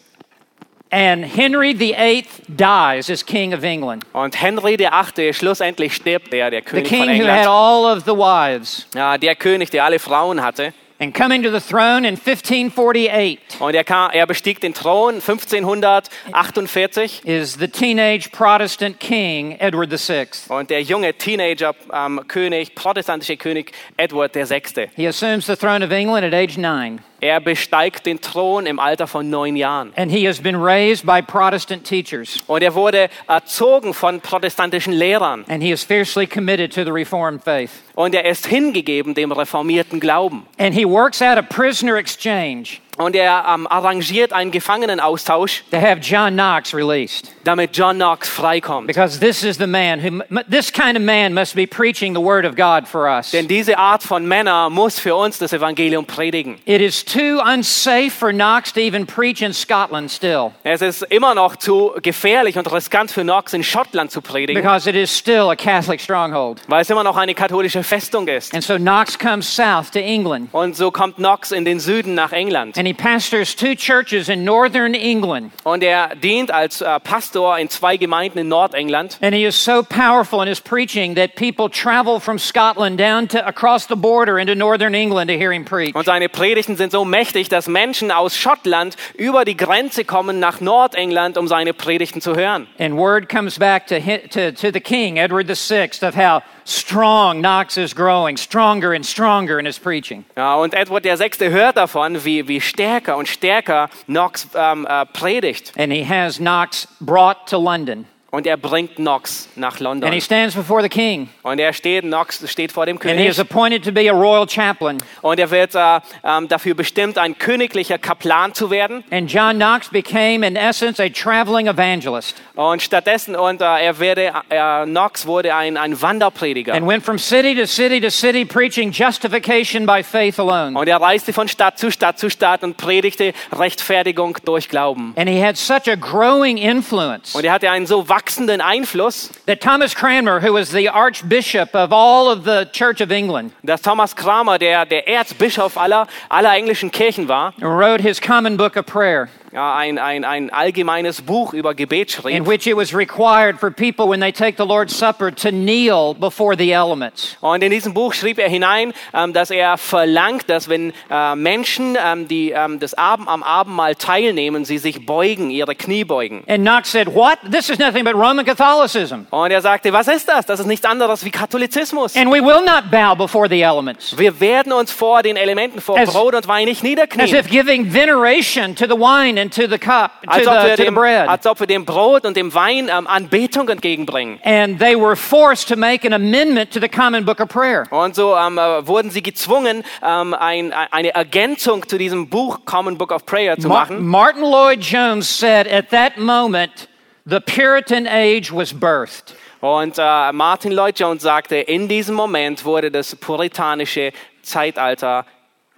[0.91, 6.51] And Henry VIII dies as King of England, Und Henry der Achte, schlussendlich stirbt er,
[6.51, 8.87] der the König von king who had all of the wives.
[8.95, 10.73] Ja, der König, der alle Frauen hatte.
[11.01, 17.21] And coming to the throne in 1548 Und er, kam, er bestieg den Thron 1548.
[17.25, 20.27] is the teenage Protestant king, Edward VI.
[20.49, 24.89] Und der junge Teenager-König, protestantische König Edward VI.
[24.97, 29.07] He assumes the throne of England at age nine, Er besteigt den Thron im Alter
[29.09, 29.93] von neun Jahren.
[29.97, 35.45] and he has been raised by Protestant teachers, Und er wurde erzogen von protestantischen Lehrern.
[35.49, 37.71] and he is fiercely committed to the Reformed faith.
[37.95, 40.47] Und er ist hingegeben dem reformierten Glauben.
[40.59, 46.01] And he works out a prisoner exchange Und er ähm, arrangiert einen Gefangenenaustausch, to have
[46.01, 47.33] John Knox released.
[47.45, 48.87] damit John Knox freikommt.
[48.89, 52.45] Because this is the man who, this kind of man must be preaching the word
[52.45, 53.31] of God for us.
[53.31, 56.59] Denn diese Art von Männer muss für uns das Evangelium predigen.
[56.65, 61.35] It is too unsafe for Knox to even preach in Scotland still, Es ist immer
[61.37, 65.51] noch zu gefährlich und riskant für Knox in Schottland zu predigen, because it is still
[65.51, 66.61] a Catholic stronghold.
[66.67, 68.53] weil es immer noch eine katholische Festung ist.
[68.53, 72.33] And so Knox comes south to England, Und so kommt Knox in den Süden nach
[72.33, 72.77] England.
[72.77, 75.53] and he pastors two churches in northern England.
[75.65, 79.19] Und er dient als äh, Pastor in zwei Gemeinden in Nordengland.
[79.21, 83.47] And he is so powerful in his preaching that people travel from Scotland down to
[83.47, 85.95] across the border into northern England to hear him preach.
[85.95, 90.61] Und seine Predigten sind so mächtig, dass Menschen aus Schottland über die Grenze kommen nach
[90.61, 92.67] Nordengland, um seine Predigten zu hören.
[92.79, 97.77] And word comes back to, to, to the king, Edward VI, of how strong Knox
[97.77, 100.25] is growing, stronger and stronger in his preaching.
[100.37, 101.51] Ja, und Edward VI.
[101.51, 105.73] hört davon, wie, wie stärker und stärker Knox ähm, äh, predigt.
[105.77, 108.07] And he has Knox brought to London.
[108.31, 110.21] Und er bringt Knox nach And he London.
[110.21, 111.31] stands before the king.
[111.43, 113.29] Und er steht, Knox steht vor dem And he König.
[113.31, 114.99] is appointed to be a royal chaplain.
[115.23, 119.03] Und er wird äh, ähm, dafür bestimmt, ein königlicher Kaplan zu werden.
[119.11, 124.31] And John Knox became, in essence, a traveling evangelist Und stattdessen, und äh, er werde,
[124.51, 126.75] äh, Knox wurde ein, ein Wanderprediger.
[126.75, 130.79] and went from city to city to city preaching justification by faith alone.
[130.79, 135.15] Und er reiste von Stadt zu Stadt zu Stadt und predigte Rechtfertigung durch Glauben.
[135.17, 139.61] And he had such a growing influence Und er hatte einen so wachsenden Einfluss, that
[139.61, 144.13] Thomas Cranmer, who was the archbishop of all of the Church of England, dass Thomas
[144.13, 149.29] Kramer, der, der Erzbischof aller, aller englischen Kirchen war, wrote his common book of prayer.
[149.53, 152.35] Ein, ein, ein allgemeines Buch über Gebet schrieb.
[152.35, 156.15] in which it was required for people when they take the Lord's Supper to kneel
[156.19, 157.37] before the elements.
[157.41, 161.97] Und in diesem Buch schrieb er hinein, ähm, dass er verlangt, dass wenn äh, Menschen,
[162.05, 166.45] ähm, die ähm, das Abend, am Abendmahl teilnehmen, sie sich beugen, ihre Knie beugen.
[166.47, 167.39] And Knox said, What?
[167.51, 169.27] This is nothing but Roman Catholicism.
[169.31, 170.47] Und er sagte, was ist das?
[170.47, 172.17] Das ist nichts anderes wie Katholizismus.
[172.17, 174.17] And we will not bow before the elements.
[174.19, 177.35] Wir werden uns vor den Elementen, vor As- Brot und Wein nicht As niederknien.
[177.35, 180.95] if giving veneration to the wine and to the cup, to Als ob, the, dem,
[180.95, 181.29] bread.
[181.29, 184.39] als ob wir dem Brot und dem Wein ähm, Anbetung entgegenbringen.
[184.45, 187.87] And they were forced to make an amendment to the Common Book of Prayer.
[187.91, 192.99] Und so ähm, äh, wurden sie gezwungen, ähm, ein, eine Ergänzung zu diesem Buch Common
[192.99, 194.07] Book of Prayer zu Ma- machen.
[194.07, 196.89] Martin Lloyd Jones said at that moment,
[197.25, 199.35] the Puritan age was birthed.
[199.61, 205.27] Und äh, Martin Lloyd Jones sagte, in diesem Moment wurde das puritanische Zeitalter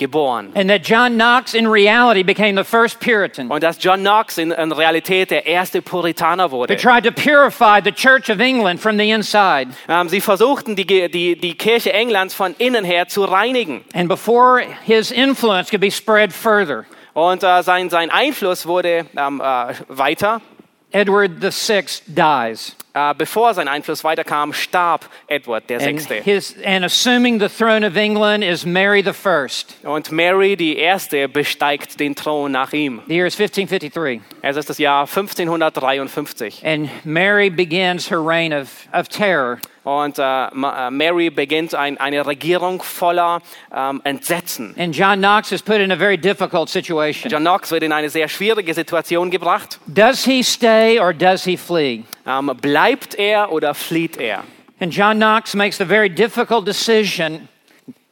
[0.01, 0.51] geboren.
[0.57, 4.51] And that John Knox, in reality, became the first Puritan Und dass John Knox in,
[4.51, 6.77] in Realität der erste Puritaner wurde.
[6.77, 9.69] tried to purify the Church of England from the inside.
[9.89, 13.85] Ähm, sie versuchten, die, die, die Kirche Englands von innen her zu reinigen.
[13.95, 19.41] And before his influence could be spread further, Und äh, sein, sein Einfluss wurde ähm,
[19.41, 20.41] äh, weiter.
[20.93, 22.77] Edward VI dies.
[22.93, 26.15] Äh, bevor sein Einfluss weiterkam, starb Edward der And, Sechste.
[26.23, 29.87] his, and assuming the throne of England is Mary I.
[29.87, 33.01] Und Mary, die Erste, besteigt den Thron nach ihm.
[33.07, 34.21] The year is 1553.
[34.43, 36.67] Es ist das Jahr 1553.
[36.67, 39.59] And Mary begins her reign of, of terror.
[39.83, 40.51] Und äh,
[40.91, 43.41] Mary beginnt ein, eine Regierung voller
[43.75, 44.75] ähm, Entsetzen.
[44.79, 47.31] And John Knox is put in a very difficult situation.
[47.31, 49.79] John Knox wird in eine sehr schwierige Situation gebracht.
[49.87, 52.05] Does he stay or does he flee?
[52.39, 54.45] Ähm, bleibt er oder flieht er?
[54.81, 57.49] And John Knox makes the very difficult decision.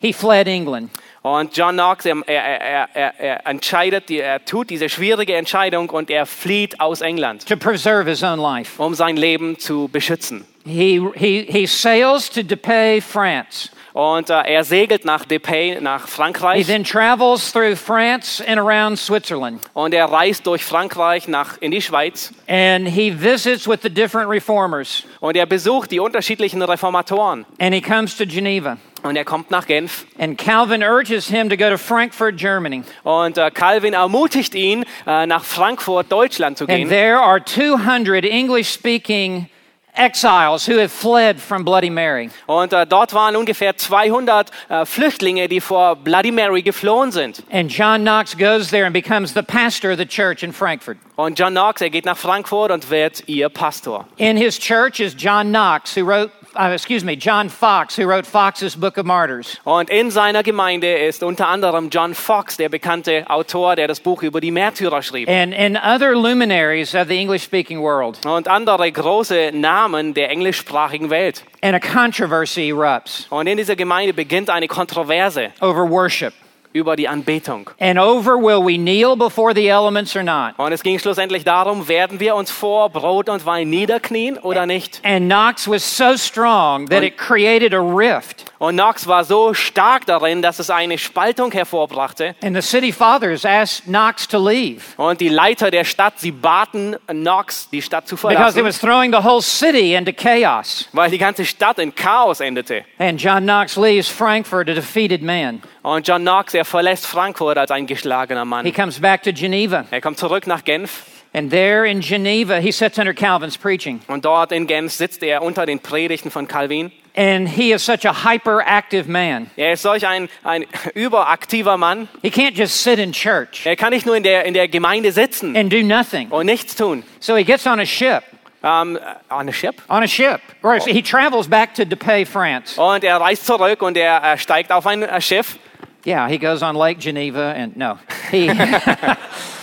[0.00, 0.90] He fled England.
[1.22, 6.26] Und John Knox, er, er, er, er, entscheidet, er tut diese schwierige Entscheidung und er
[6.26, 8.81] flieht aus England, to preserve his own life.
[8.83, 10.46] um sein Leben zu beschützen.
[10.64, 13.70] He, he, he sails to Depay, France.
[13.99, 16.67] Und äh, er segelt nach Depay, nach He Frankreich.
[16.69, 19.61] then travels through France and around Switzerland.
[19.75, 22.33] Und er reist durch Frankreich nach, in die Schweiz.
[22.47, 25.03] And he visits with the different reformers.
[25.19, 27.45] Und er besucht die unterschiedlichen Reformatoren.
[27.59, 28.77] And he comes to Geneva.
[29.03, 30.07] Und er kommt nach Genf.
[30.17, 32.85] And Calvin urges him to go to Frankfurt, Germany.
[33.03, 36.89] Und äh, Calvin ermutigt ihn, äh, nach Frankfurt, Deutschland zu And gehen.
[36.89, 39.49] there are 200 English speaking
[39.94, 42.31] exiles who have fled from Bloody Mary.
[42.46, 47.42] Und äh, dort waren ungefähr 200 äh, Flüchtlinge, die vor Bloody Mary geflohen sind.
[47.51, 50.98] And John Knox goes there and becomes the pastor of the church in Frankfurt.
[51.16, 54.07] Und John Knox, er geht nach Frankfurt und wird ihr Pastor.
[54.18, 58.27] In his church is John Knox, who wrote, uh, excuse me, John Fox, who wrote
[58.27, 59.61] Fox's Book of Martyrs.
[59.64, 64.23] Und in seiner Gemeinde ist unter anderem John Fox, der bekannte Autor, der das Buch
[64.23, 65.29] über die Märtyrer schrieb.
[65.29, 68.25] And, and other luminaries of the English speaking world.
[68.27, 71.44] Und andere große Namen der englischsprachigen Welt.
[71.62, 76.33] And a controversy erupts Und in dieser Gemeinde beginnt eine Kontroverse over worship
[76.79, 77.71] über die Anbetung.
[77.81, 80.55] and over will we kneel before the elements or not.
[80.59, 85.01] Und es ging schlussendlich darum, werden wir uns vor Brot und Wein niederknien oder nicht?
[85.05, 88.48] And Knox was so strong that it created a rift.
[88.59, 92.35] Und Knox war so stark darin, dass es eine Spaltung hervorbrachte.
[92.42, 96.97] And the city fathers asked Knox to leave Und die Leiter der Stadt, sie baten
[97.07, 100.88] Knox, die Stadt zu because it verlassen, was throwing the whole city into chaos.
[100.92, 102.85] weil die ganze Stadt in Chaos endete.
[102.99, 105.62] And John Knox leaves Frankfurt a defeated man.
[105.83, 108.73] Und John Knox, er verlässt Frankfurt als ein geschlagener He Mann.
[108.73, 109.85] comes back to Geneva.
[109.92, 114.01] Er kommt zurück nach Genf And there in Geneva, he sits under Calvin's preaching.
[114.09, 116.90] und dort in Genf sitzt er unter den Predigten von Calvin.
[117.18, 119.50] And he is such a hyperactive man.
[119.57, 122.07] Er ist solch ein, ein überaktiver Mann.
[122.22, 125.11] He can't just sit in church Er kann nicht nur in der, in der Gemeinde
[125.11, 126.28] sitzen and do nothing.
[126.31, 127.02] und nichts tun.
[127.18, 128.22] So he gets on a ship,
[128.62, 128.98] Ähm,
[129.31, 129.83] on a ship.
[129.88, 130.40] on a ship.
[130.62, 132.78] Or he travels back to Depay, France.
[132.81, 135.59] Und er reist zurück und er äh, steigt auf ein äh, Schiff.
[136.07, 137.98] Yeah, he goes on Lake Geneva and no.
[138.31, 138.48] He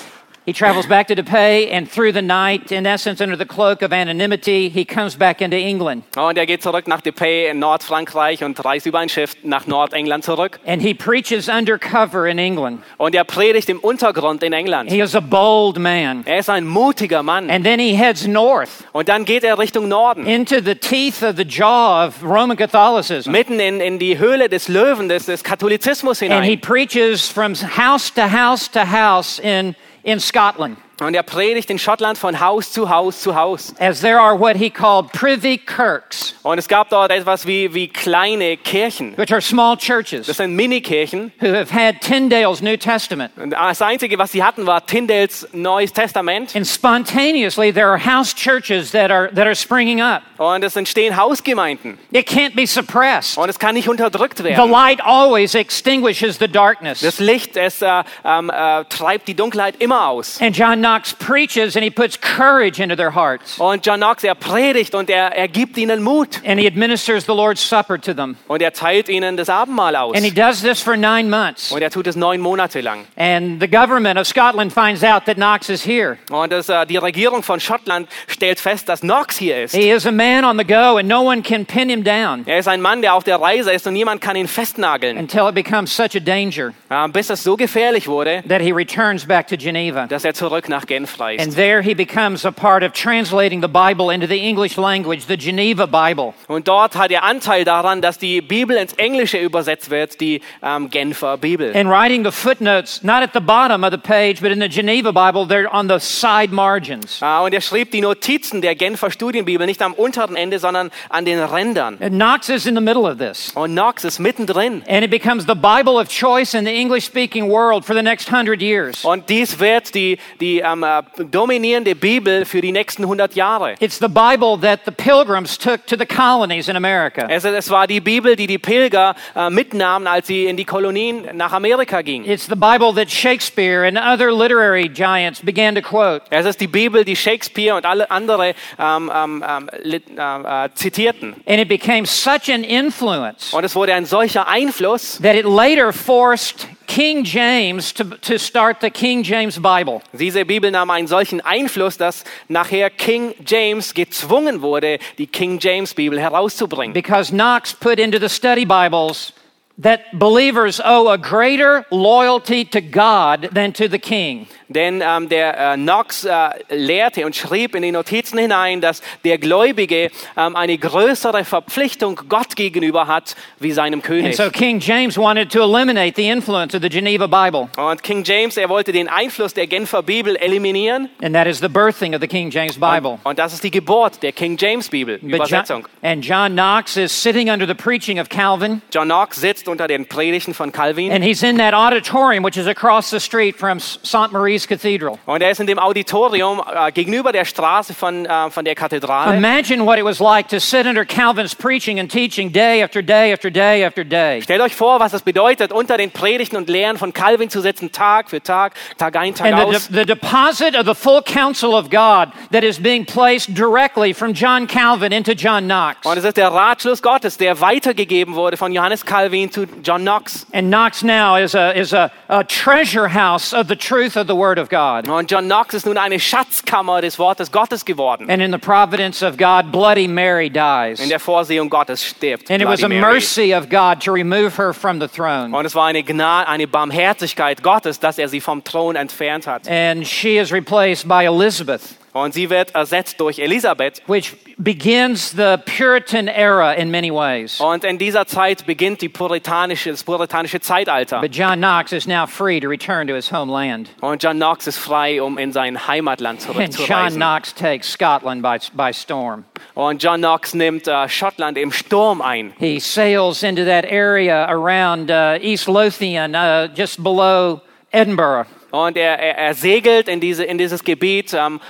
[0.46, 3.92] He travels back to Depay and through the night, in essence, under the cloak of
[3.92, 6.04] anonymity, he comes back into England.
[6.16, 10.24] Und er geht zurück nach Depay in Nordfrankreich und reist über ein Schiff nach Nordengland
[10.24, 10.60] zurück.
[10.68, 12.84] And he preaches undercover in England.
[12.98, 14.92] Und er predigt im Untergrund in England.
[14.92, 16.22] He is a bold man.
[16.28, 17.50] Er ist ein mutiger Mann.
[17.50, 20.28] And then he heads north Und dann geht er Richtung Norden.
[20.28, 23.32] into the teeth of the jaw of Roman Catholicism.
[23.32, 26.62] Mitten in, in die Höhle des Löwen, des, des Katholizismus And he hinein.
[26.62, 30.78] preaches from house to house to house in, in Scotland.
[31.02, 33.74] Und er predigt in Schottland von Haus zu Haus zu Haus.
[33.80, 37.88] as there are what he called privy kirks, Und es gab dort etwas wie, wie
[37.90, 39.18] kleine Kirchen.
[39.18, 41.34] which are small Das churches sind Mini-Kirchen.
[41.42, 43.32] who have had Tyndale's New Testament.
[43.38, 46.56] Und das Einzige, was sie hatten, war Tyndales Neues Testament.
[46.56, 50.22] And spontaneously, there are house churches that are, that are springing up.
[50.38, 51.98] Und es entstehen Hausgemeinden.
[52.12, 53.38] It can't be suppressed.
[53.38, 54.72] Und es kann nicht unterdrückt The werden.
[54.72, 57.02] light always extinguishes the darkness.
[57.02, 60.40] Das Licht, es äh, ähm, äh, treibt die Dunkelheit immer aus.
[60.42, 63.58] And John Knox preaches and he puts courage into their hearts.
[63.60, 66.40] Und John Knox, er predigt und er, er gibt ihnen Mut.
[66.46, 68.38] And he administers the Lord's Supper to them.
[68.48, 70.16] Und er teilt ihnen das Abendmahl aus.
[70.16, 71.72] And he does this for nine months.
[71.72, 73.06] Und er tut es neun Monate lang.
[73.18, 76.18] And the government of Scotland finds out that Knox is here.
[76.30, 79.74] Und das, äh, die Regierung von Schottland stellt fest, dass Knox hier ist.
[79.74, 82.60] He is a man on the go and no one can pin him down Er
[82.60, 85.18] ist ein Mann, der auf der Reise ist und niemand kann ihn festnageln.
[85.18, 89.26] until it becomes such a danger Äh, bis es so gefährlich wurde, that he returns
[89.26, 90.06] back to Geneva.
[90.06, 91.56] dass er zurück nach Genf And reist.
[91.56, 95.86] there he becomes a part of translating the Bible into the English language, the Geneva
[95.86, 96.34] Bible.
[96.48, 100.90] Und dort hat er Anteil daran, dass die Bibel ins Englische übersetzt wird, die ähm,
[100.90, 101.76] Genfer Bibel.
[101.76, 105.12] And writing the footnotes, not at the bottom of the page, but in the Geneva
[105.12, 107.22] Bible, they're on the side margins.
[107.22, 111.26] Äh, und er schrieb die Notizen der Genfer Studienbibel nicht am unteren Ende, sondern an
[111.26, 111.98] den Rändern.
[112.02, 113.52] And Knox is in the middle of this.
[113.56, 114.84] Und Knox ist mittendrin.
[114.88, 118.32] And it becomes the Bible of choice in the English speaking world for the next
[118.32, 119.04] hundred years.
[119.06, 123.76] Und dies wird die, die ähm, äh, dominierende Bibel für die nächsten 100 Jahre.
[123.80, 127.28] It's the Bible that the pilgrims took to the colonies in America.
[127.30, 131.28] Es, es war die Bibel, die die Pilger äh, mitnahmen, als sie in die Kolonien
[131.34, 132.26] nach Amerika gingen.
[132.26, 136.22] It's the Bible that Shakespeare and other literary giants began to quote.
[136.30, 141.36] Es ist die Bibel, die Shakespeare und alle andere ähm, ähm, ähm, äh, äh, zitierten.
[141.46, 145.20] And it became such an influence Und es wurde ein solcher Einfluss.
[145.22, 150.02] that it later forced King James to, to start the King James Bible.
[150.14, 155.94] Diese Bibel nahm einen solchen Einfluss, dass nachher King James gezwungen wurde, die King James
[155.94, 156.94] Bibel herauszubringen.
[156.94, 159.34] Because Knox put into the study Bibles
[159.82, 164.48] that believers owe a greater loyalty to God than to the king.
[164.68, 169.38] Denn ähm, der äh, Knox äh, lehrte und schrieb in die Notizen hinein, dass der
[169.38, 174.36] Gläubige ähm, eine größere Verpflichtung Gott gegenüber hat wie seinem And König.
[174.36, 177.70] so King James wanted to eliminate the influence of the Geneva Bible.
[177.78, 181.10] Und King James, er wollte den Einfluss der Genfer Bibel eliminieren.
[181.22, 183.20] And that is the birthing of the King James Bible.
[183.24, 185.88] Und das ist die Geburt der King James Bibel, But John, Übersetzung.
[186.02, 190.06] and John Knox is sitting under the preaching of Calvin, John Knox sitzt unter den
[190.08, 191.12] Predigten von Calvin.
[191.12, 194.32] and he's in that auditorium which is across the street from St.
[194.32, 195.18] Mary's Cathedral.
[195.26, 199.36] Und er ist in dem Auditorium äh, gegenüber der Straße von, äh, von der Kathedrale.
[199.38, 203.32] Imagine what it was like to sit under Calvin's preaching and teaching day after day
[203.34, 204.42] after day after day.
[204.42, 207.92] Stellt euch vor, was es bedeutet, unter den Predigten und Lehren von Calvin zu sitzen,
[207.92, 209.88] Tag für Tag, Tag ein, Tag And the, aus.
[209.88, 214.34] de- the deposit of the full counsel of God that is being placed directly from
[214.34, 216.06] John Calvin into John Knox.
[216.06, 220.46] Und es ist der Ratschluss Gottes, der weitergegeben wurde von Johannes Calvin zu John Knox.
[220.54, 224.36] And Knox now is a, is a, a treasure house of the truth of the
[224.36, 225.08] Word of God.
[225.08, 228.30] Und John Knox ist nun eine Schatzkammer des Wortes Gottes geworden.
[228.30, 231.00] And in the providence of God, Bloody Mary dies.
[231.00, 232.52] In der Vorsehung Gottes stirbt.
[232.52, 233.02] And it was a Mary.
[233.02, 235.54] mercy of God to remove her from the throne.
[235.54, 239.68] Und es war eine Gnade, eine Barmherzigkeit Gottes, dass er sie vom Thron entfernt hat.
[239.68, 244.02] And she is replaced by Elizabeth, Und sie wird ersetzt durch Elisabeth.
[244.08, 247.60] which begins the Puritan era in many ways.
[247.60, 251.20] Und in dieser Zeit beginnt die puritanische, das puritanische Zeitalter.
[251.20, 253.90] But John Knox is now free to return to his homeland.
[254.00, 257.20] Und John Knox ist frei, um in sein Heimatland And John zurückzureisen.
[257.20, 259.44] Knox takes Scotland by, by storm.
[259.74, 262.54] Und John Knox nimmt äh, Schottland im Sturm ein.
[262.58, 267.60] He sails into that area around uh, East Lothian, uh, just below
[267.92, 268.48] Edinburgh.
[268.76, 271.62] Und er, er, er segelt in, diese, in dieses Gebiet ähm,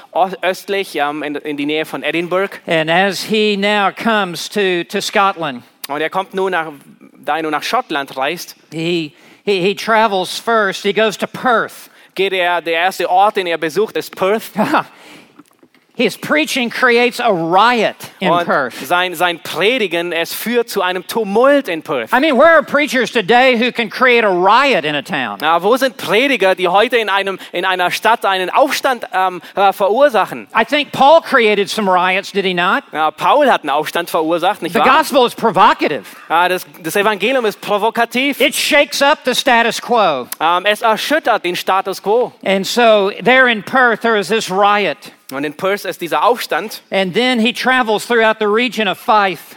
[0.41, 2.57] östlich, ähm, in, in die Nähe von Edinburgh.
[2.65, 6.71] And as he now comes to, to Scotland, Und er kommt nun nach,
[7.23, 9.13] da er nun nach Schottland reist, he,
[9.43, 10.81] he, he travels first.
[10.81, 11.91] He goes to Perth.
[12.15, 14.51] geht er, der erste Ort, den er besucht, ist Perth.
[15.97, 18.73] His preaching creates a riot in Und Perth.
[18.85, 22.11] sein, sein Predigen, es führt zu einem Tumult in Perth.
[22.11, 25.37] I mean, where are preachers today who can create a riot in a town?
[25.39, 29.71] Na, wo sind Prediger, die heute in, einem, in einer Stadt einen Aufstand ähm, äh,
[29.71, 30.47] verursachen?
[30.53, 32.83] I think Paul created some riots, did he not?
[32.91, 34.97] Ja, Paul hat einen Aufstand verursacht, nicht The wahr?
[34.97, 36.03] gospel is provocative.
[36.29, 38.41] Ja, das, das Evangelium ist provokativ.
[38.41, 40.27] It shakes up the status quo.
[40.41, 42.33] Ähm, es erschüttert den Status quo.
[42.43, 44.97] And so there in Perth, there is this riot.
[45.31, 46.81] Und in Perth ist dieser Aufstand.
[46.91, 49.55] And then he travels throughout the region of Fife.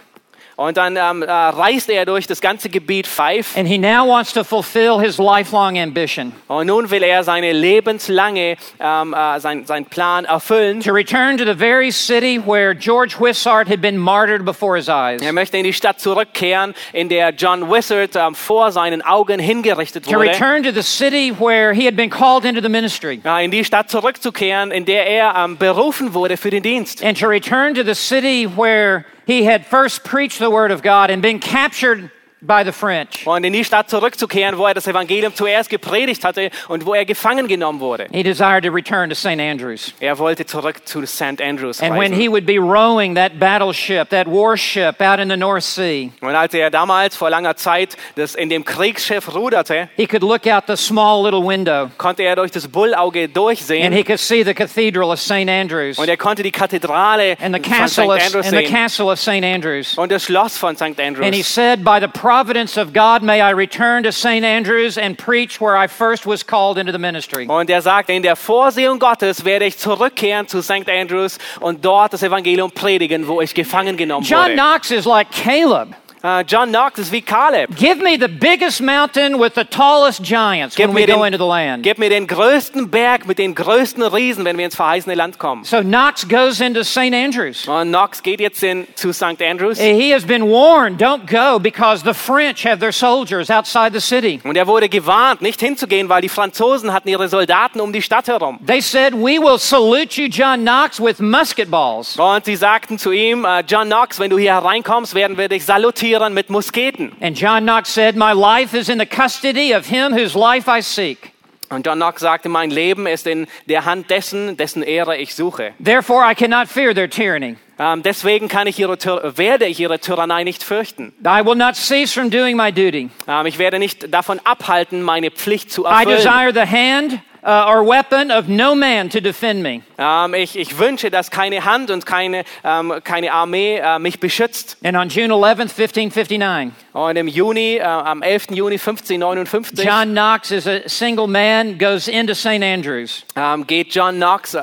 [0.60, 3.56] Und dann ähm, äh, reist er durch das ganze Gebiet Fife.
[3.56, 8.56] And he now wants to fulfill his lifelong ambition Und nun will er seine lebenslange,
[8.80, 10.80] ähm, äh, sein, sein Plan erfüllen.
[10.80, 15.22] to return to the very city where George Whissart had been martyred before his eyes.
[15.22, 20.06] Er möchte in die Stadt zurückkehren, in der John Wizard ähm, vor seinen Augen hingerichtet
[20.06, 20.30] To wurde.
[20.30, 23.20] return to the city where he had been called into the ministry.
[23.22, 27.04] Ja, in die Stadt zurückzukehren, in der er ähm, berufen wurde für den Dienst.
[27.04, 31.10] And to return to the city where he had first preached the word of God
[31.10, 32.10] and been captured
[32.40, 33.26] by the French.
[33.26, 37.04] Und in die Stadt zurückzukehren, wo er das Evangelium zuerst gepredigt hatte und wo er
[37.04, 38.06] gefangen genommen wurde.
[38.12, 39.40] He desired to return to St.
[39.40, 39.92] Andrews.
[40.00, 41.40] Er wollte zurück zu St.
[41.40, 45.64] Andrews And when he would be rowing that battleship, that warship out in the North
[45.64, 50.22] Sea, Und als er damals vor langer Zeit das in dem Kriegsschiff ruderte, he could
[50.22, 54.20] look out the small little window konnte er durch das Bullauge and durchsehen he could
[54.20, 55.48] see the cathedral of St.
[55.48, 57.98] Andrews und er konnte die Kathedrale and the von St.
[57.98, 59.44] of, Andrews and the sehen castle of St.
[59.44, 59.96] Andrews.
[59.96, 60.98] und das Schloss von St.
[60.98, 61.46] And he Andrews.
[61.46, 64.44] said, By the providence of God, may I return to St.
[64.44, 67.46] Andrews and preach where I first was called into the ministry.
[67.46, 70.90] Und er sagte, in der Vorsehung Gottes werde ich zurückkehren zu St.
[70.90, 74.52] Andrews und dort das Evangelium predigen, wo ich gefangen genommen John wurde.
[74.56, 75.94] Knox is like Caleb.
[76.22, 77.76] Äh, John Knox ist wie Caleb.
[77.76, 81.32] Give me the biggest mountain with the tallest giants Gib when we mir, go den,
[81.32, 81.82] into the land.
[81.84, 85.62] gib mir den größten Berg mit den größten Riesen, wenn wir ins verheißene Land kommen.
[85.62, 87.12] So Knox goes into St.
[87.14, 87.68] Andrews.
[87.68, 89.40] Und Knox geht jetzt in, zu St.
[89.40, 89.78] Andrews.
[89.78, 94.40] He has been warned, don't go because the French have their soldiers outside the city.
[94.42, 98.26] Und er wurde gewarnt, nicht hinzugehen, weil die Franzosen hatten ihre Soldaten um die Stadt
[98.26, 98.58] herum.
[98.66, 102.16] They said, We will salute you, John Knox, with musket balls.
[102.16, 105.64] Und sie sagten zu ihm, äh, John Knox, wenn du hier hereinkommst, werden wir dich
[105.64, 107.12] salutieren mit Musketen.
[107.20, 110.80] And John Knox said, My life is in the custody of him whose life I
[110.80, 111.32] seek.
[111.70, 115.74] Und John Knox sagte, mein Leben ist in der Hand dessen, dessen Ehre ich suche.
[115.84, 117.56] Therefore, I cannot fear their tyranny.
[117.78, 118.96] Ähm, deswegen kann ich ihre,
[119.36, 121.12] werde ich ihre Tyrannei nicht fürchten.
[121.24, 123.10] I will not cease from doing my duty.
[123.28, 126.16] Ähm, ich werde nicht davon abhalten, meine Pflicht zu I erfüllen.
[126.16, 129.82] desire the hand uh, or weapon of no man to defend me.
[129.98, 134.76] Ähm, ich, ich wünsche, dass keine Hand und keine, ähm, keine Armee äh, mich beschützt.
[134.84, 138.50] And on June 11th, 1559, Und im Juni, äh, am 11.
[138.50, 142.62] Juni 1559, John Knox, is a single man, goes into St.
[142.62, 143.24] Andrews.
[143.36, 144.56] ähm, geht John Knox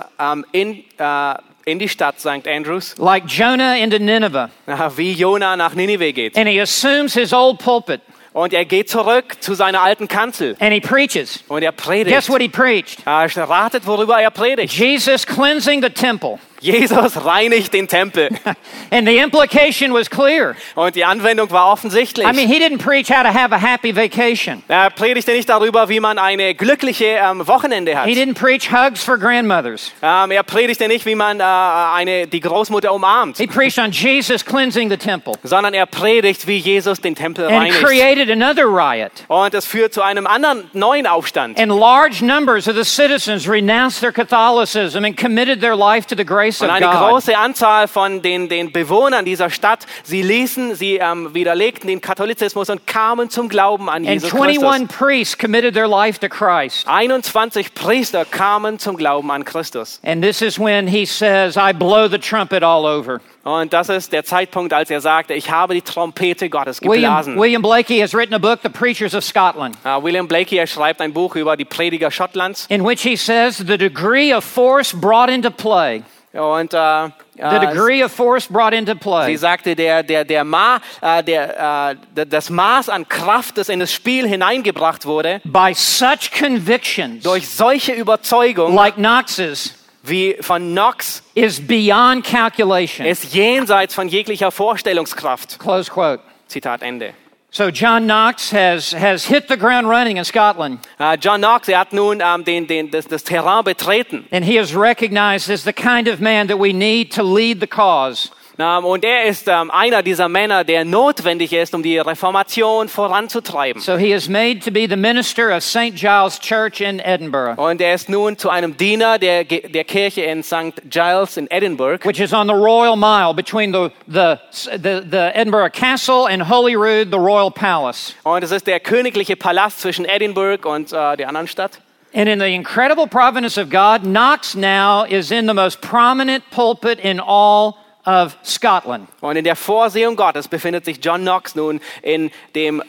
[0.51, 1.34] in, äh,
[1.65, 2.47] in die Stadt St.
[2.47, 4.49] Andrews, Like Jonah into Nineveh.
[4.95, 6.38] wie Jona nach Ninive geht.
[6.38, 8.01] And he assumes his old pulpit
[8.36, 11.42] Und er geht zurück zu seiner alten Kanzel and he preaches.
[11.48, 12.14] und er predigt.
[12.14, 13.00] Guess what he preached?
[13.06, 14.74] Äh, ratet, worüber er predigt.
[14.74, 16.38] Jesus cleansing the temple.
[16.66, 18.30] Jesus reinigt den Tempel.
[18.91, 20.55] And the implication was clear.
[20.76, 22.26] Und die Anwendung war offensichtlich.
[22.28, 24.63] I mean, he didn't preach how to have a happy vacation.
[24.68, 28.07] er predigte nicht darüber, wie man eine glückliche ähm, Wochenende hat.
[28.07, 29.91] He didn't preach hugs for grandmothers.
[30.01, 34.43] Ähm, er predigte nicht, wie man äh, eine, die Großmutter umarmt, He preached on Jesus
[34.43, 37.84] cleansing the temple sondern er predigt, wie Jesus den Tempel and reinigt.
[37.84, 39.11] created another riot.
[39.28, 41.59] Und das führt zu einem anderen neuen Aufstand.
[41.59, 46.26] And large numbers of the citizens renounced their Catholicism and committed their life to the
[46.26, 51.34] grace Und eine große Anzahl von den, den Bewohnern dieser Stadt, sie ließen, sie ähm,
[51.34, 54.97] widerlegten den Katholizismus und kamen zum Glauben an And Jesus 21 Christus.
[54.97, 56.88] priests committed their life to Christ.
[56.88, 59.99] 21 Priester kamen zum Glauben an Christus.
[60.03, 63.20] And this is when he says, I blow the trumpet all over.
[63.43, 67.39] Und das ist der Zeitpunkt, als er sagte, ich habe die Trompete Gottes William, geblasen.
[67.39, 70.99] William Blakey has written a book, The Preachers of Scotland, Uh, William Blakey er schreibt
[70.99, 72.66] ein Buch über die Prediger Schottlands.
[72.70, 76.01] in which he says the degree of force brought into play.
[76.36, 80.44] Und äh, The äh, degree of force brought into sie play sagte, der, der, der
[80.44, 85.74] Ma, äh, der, äh, das Maß an Kraft, das in das Spiel hineingebracht wurde, by
[85.74, 93.06] such convictions durch solche Überzeugung like Knox's wie von Knox, is beyond calculation.
[93.06, 95.60] ist jenseits von jeglicher Vorstellungskraft.
[95.60, 96.22] Close quote.
[96.48, 97.14] Zitat Ende.
[97.56, 101.80] So John Knox has, has hit the ground running in Scotland, Äh, John Knox, er
[101.80, 104.26] hat nun ähm, den, den, das, das Terrain betreten.
[104.34, 107.68] and he is recognized as the kind of man that we need to lead the
[107.68, 108.30] cause.
[108.58, 113.82] Ähm, und er ist ähm, einer dieser Männer, der notwendig ist, um die Reformation voranzutreiben.
[113.82, 115.93] So he is made to be the minister of St.
[115.95, 120.41] Giles Church in Edinburgh, Und er ist nun zu einem Diener der, der Kirche in
[120.43, 120.89] St.
[120.89, 122.06] Giles in Edinburgh.
[122.06, 124.39] which is on the Royal Mile between the, the,
[124.78, 128.14] the, the Edinburgh Castle and Holyrood, the Royal Palace.
[128.24, 131.80] Und es ist der königliche Palast zwischen Edinburgh und äh, der anderen Stadt.
[132.14, 136.97] And in the incredible providence of God, Knox now is in the most prominent pulpit
[137.01, 137.76] in all
[138.06, 139.08] of Scotland.
[139.22, 142.84] Und in der Vorsehung Gottes befindet sich John Knox nun in dem äh,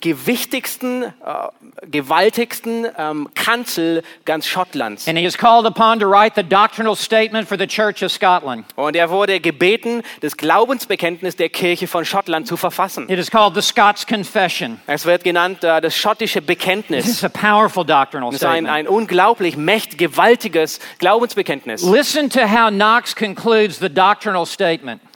[0.00, 1.10] gewichtigsten, äh,
[1.86, 5.08] gewaltigsten ähm, Kanzel ganz Schottlands.
[5.08, 8.66] And he is called upon to write the doctrinal statement for the Church of Scotland.
[8.76, 13.08] Und er wurde gebeten, das Glaubensbekenntnis der Kirche von Schottland zu verfassen.
[13.08, 14.80] It is called the Scots Confession.
[14.86, 17.06] Es wird genannt äh, das schottische Bekenntnis.
[17.06, 18.74] It's a powerful doctrinal Das ist ein, statement.
[18.74, 21.82] ein unglaublich mächtig, gewaltiges Glaubensbekenntnis.
[21.82, 24.57] Listen to how Knox concludes the doctrinal statement.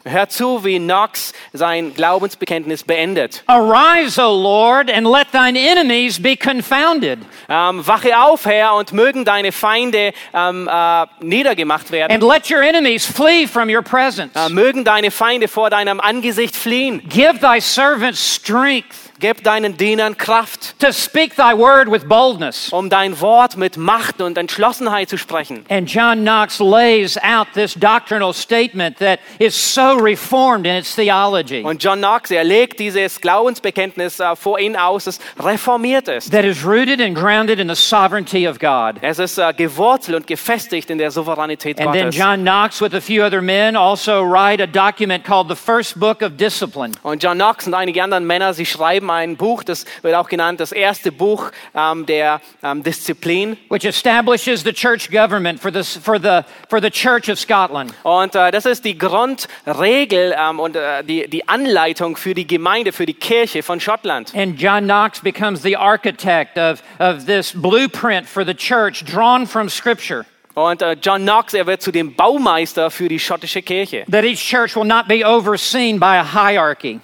[0.04, 3.42] Hört zu, wie Knox sein Glaubensbekenntnis beendet.
[3.46, 7.18] Arise, O Lord, and let thine enemies be confounded,
[7.48, 12.12] Ähm, wache auf, Herr, und mögen deine Feinde ähm, äh, niedergemacht werden.
[12.12, 14.34] and let your enemies flee from your presence.
[14.34, 17.02] Äh, mögen deine Feinde vor deinem Angesicht fliehen.
[17.08, 22.70] Give thy servants strength Gib deinen Dienern Kraft, to speak thy word with boldness.
[22.72, 25.64] um dein Wort mit Macht und Entschlossenheit zu sprechen.
[25.70, 31.62] And John Knox lays out this doctrinal statement that is so reformed in its theology,
[31.62, 36.32] Und John Knox, er legt dieses Glaubensbekenntnis äh, vor ihnen aus, das reformiert ist.
[36.32, 38.96] that is rooted and grounded in the sovereignty of God.
[39.02, 42.16] Es ist äh, gewurzelt und gefestigt in der Souveränität And then Gottes.
[42.18, 46.22] John Knox, with a few other men, also write a document called the First Book
[46.22, 46.90] of Discipline.
[47.04, 50.60] Und John Knox und einige andere Männer, sie schreiben ein Buch, das wird auch genannt
[50.60, 53.56] das erste Buch ähm, der ähm, Disziplin.
[53.68, 57.92] which establishes the church government for, this, for, the, for the Church of Scotland.
[58.02, 62.92] Und äh, das ist die Grundregel ähm, und äh, die, die Anleitung für die Gemeinde,
[62.92, 64.34] für die Kirche von Schottland.
[64.34, 69.68] And John Knox becomes the architect of, of this blueprint for the church drawn from
[69.68, 70.24] Scripture.
[70.54, 74.04] Und äh, John Knox, er wird zu dem Baumeister für die schottische Kirche.
[74.10, 77.00] That each church will not be overseen by a hierarchy,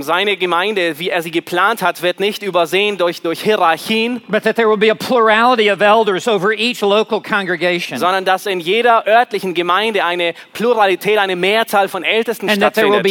[0.00, 4.22] seine Gemeinde, wie er sie geplant hat, wird nicht übersehen durch, durch Hierarchien,
[7.96, 13.04] sondern dass in jeder örtlichen Gemeinde eine Pluralität, eine Mehrzahl von Ältesten And stattfindet.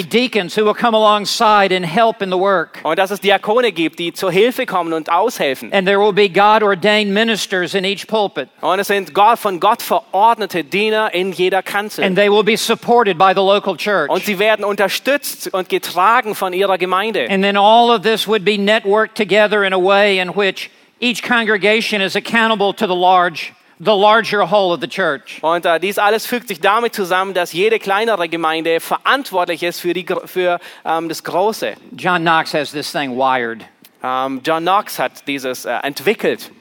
[2.83, 5.73] Und dass es Diakone gibt, die zur Hilfe kommen und aushelfen.
[5.73, 8.47] And there will be God ordained ministers in each pulpit.
[8.61, 12.05] Und es sind Gott, von Gott verordnete Diener in jeder Kanzel.
[12.05, 14.09] And they will be supported by the local church.
[14.09, 17.27] Und sie werden unterstützt und getragen von ihrer Gemeinde.
[17.29, 21.23] And then all of this would be networked together in a way in which each
[21.23, 25.39] congregation is accountable to the large, the larger whole of the church.
[25.41, 29.93] Und äh, dies alles fügt sich damit zusammen, dass jede kleinere Gemeinde verantwortlich ist für,
[29.93, 31.73] die, für ähm, das Große.
[31.97, 33.65] John Knox has this thing wired.
[34.03, 36.51] Ähm, John Knox hat dieses äh, entwickelt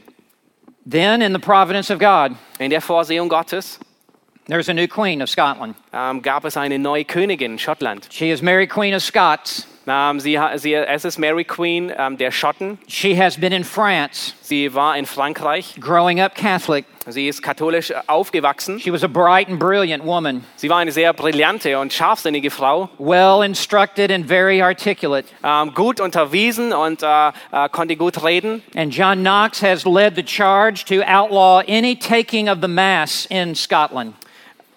[0.87, 3.79] Then, in the providence of God, in der Vorsehung Gottes.
[4.51, 5.77] there's a new queen of Scotland.
[5.93, 8.09] Ähm, gab es eine neue Königin in Schottland.
[8.11, 9.67] She is Mary Queen of Scots.
[9.91, 12.79] Ähm, sie, sie, es ist Mary Queen ähm, der Schotten.
[12.87, 15.75] She has been in France, Sie war in Frankreich.
[15.81, 16.85] growing up Catholic.
[17.09, 18.79] Sie ist katholisch äh, aufgewachsen.
[18.79, 22.89] She was a bright and brilliant woman, Sie war eine sehr brillante und scharfsinnige Frau.
[22.99, 25.27] well instructed and very articulate.
[25.43, 28.63] Ähm, gut unterwiesen und äh, äh, konnte gut reden.
[28.77, 33.57] And John Knox has led the charge to outlaw any taking of the Mass in
[33.57, 34.15] Scotland.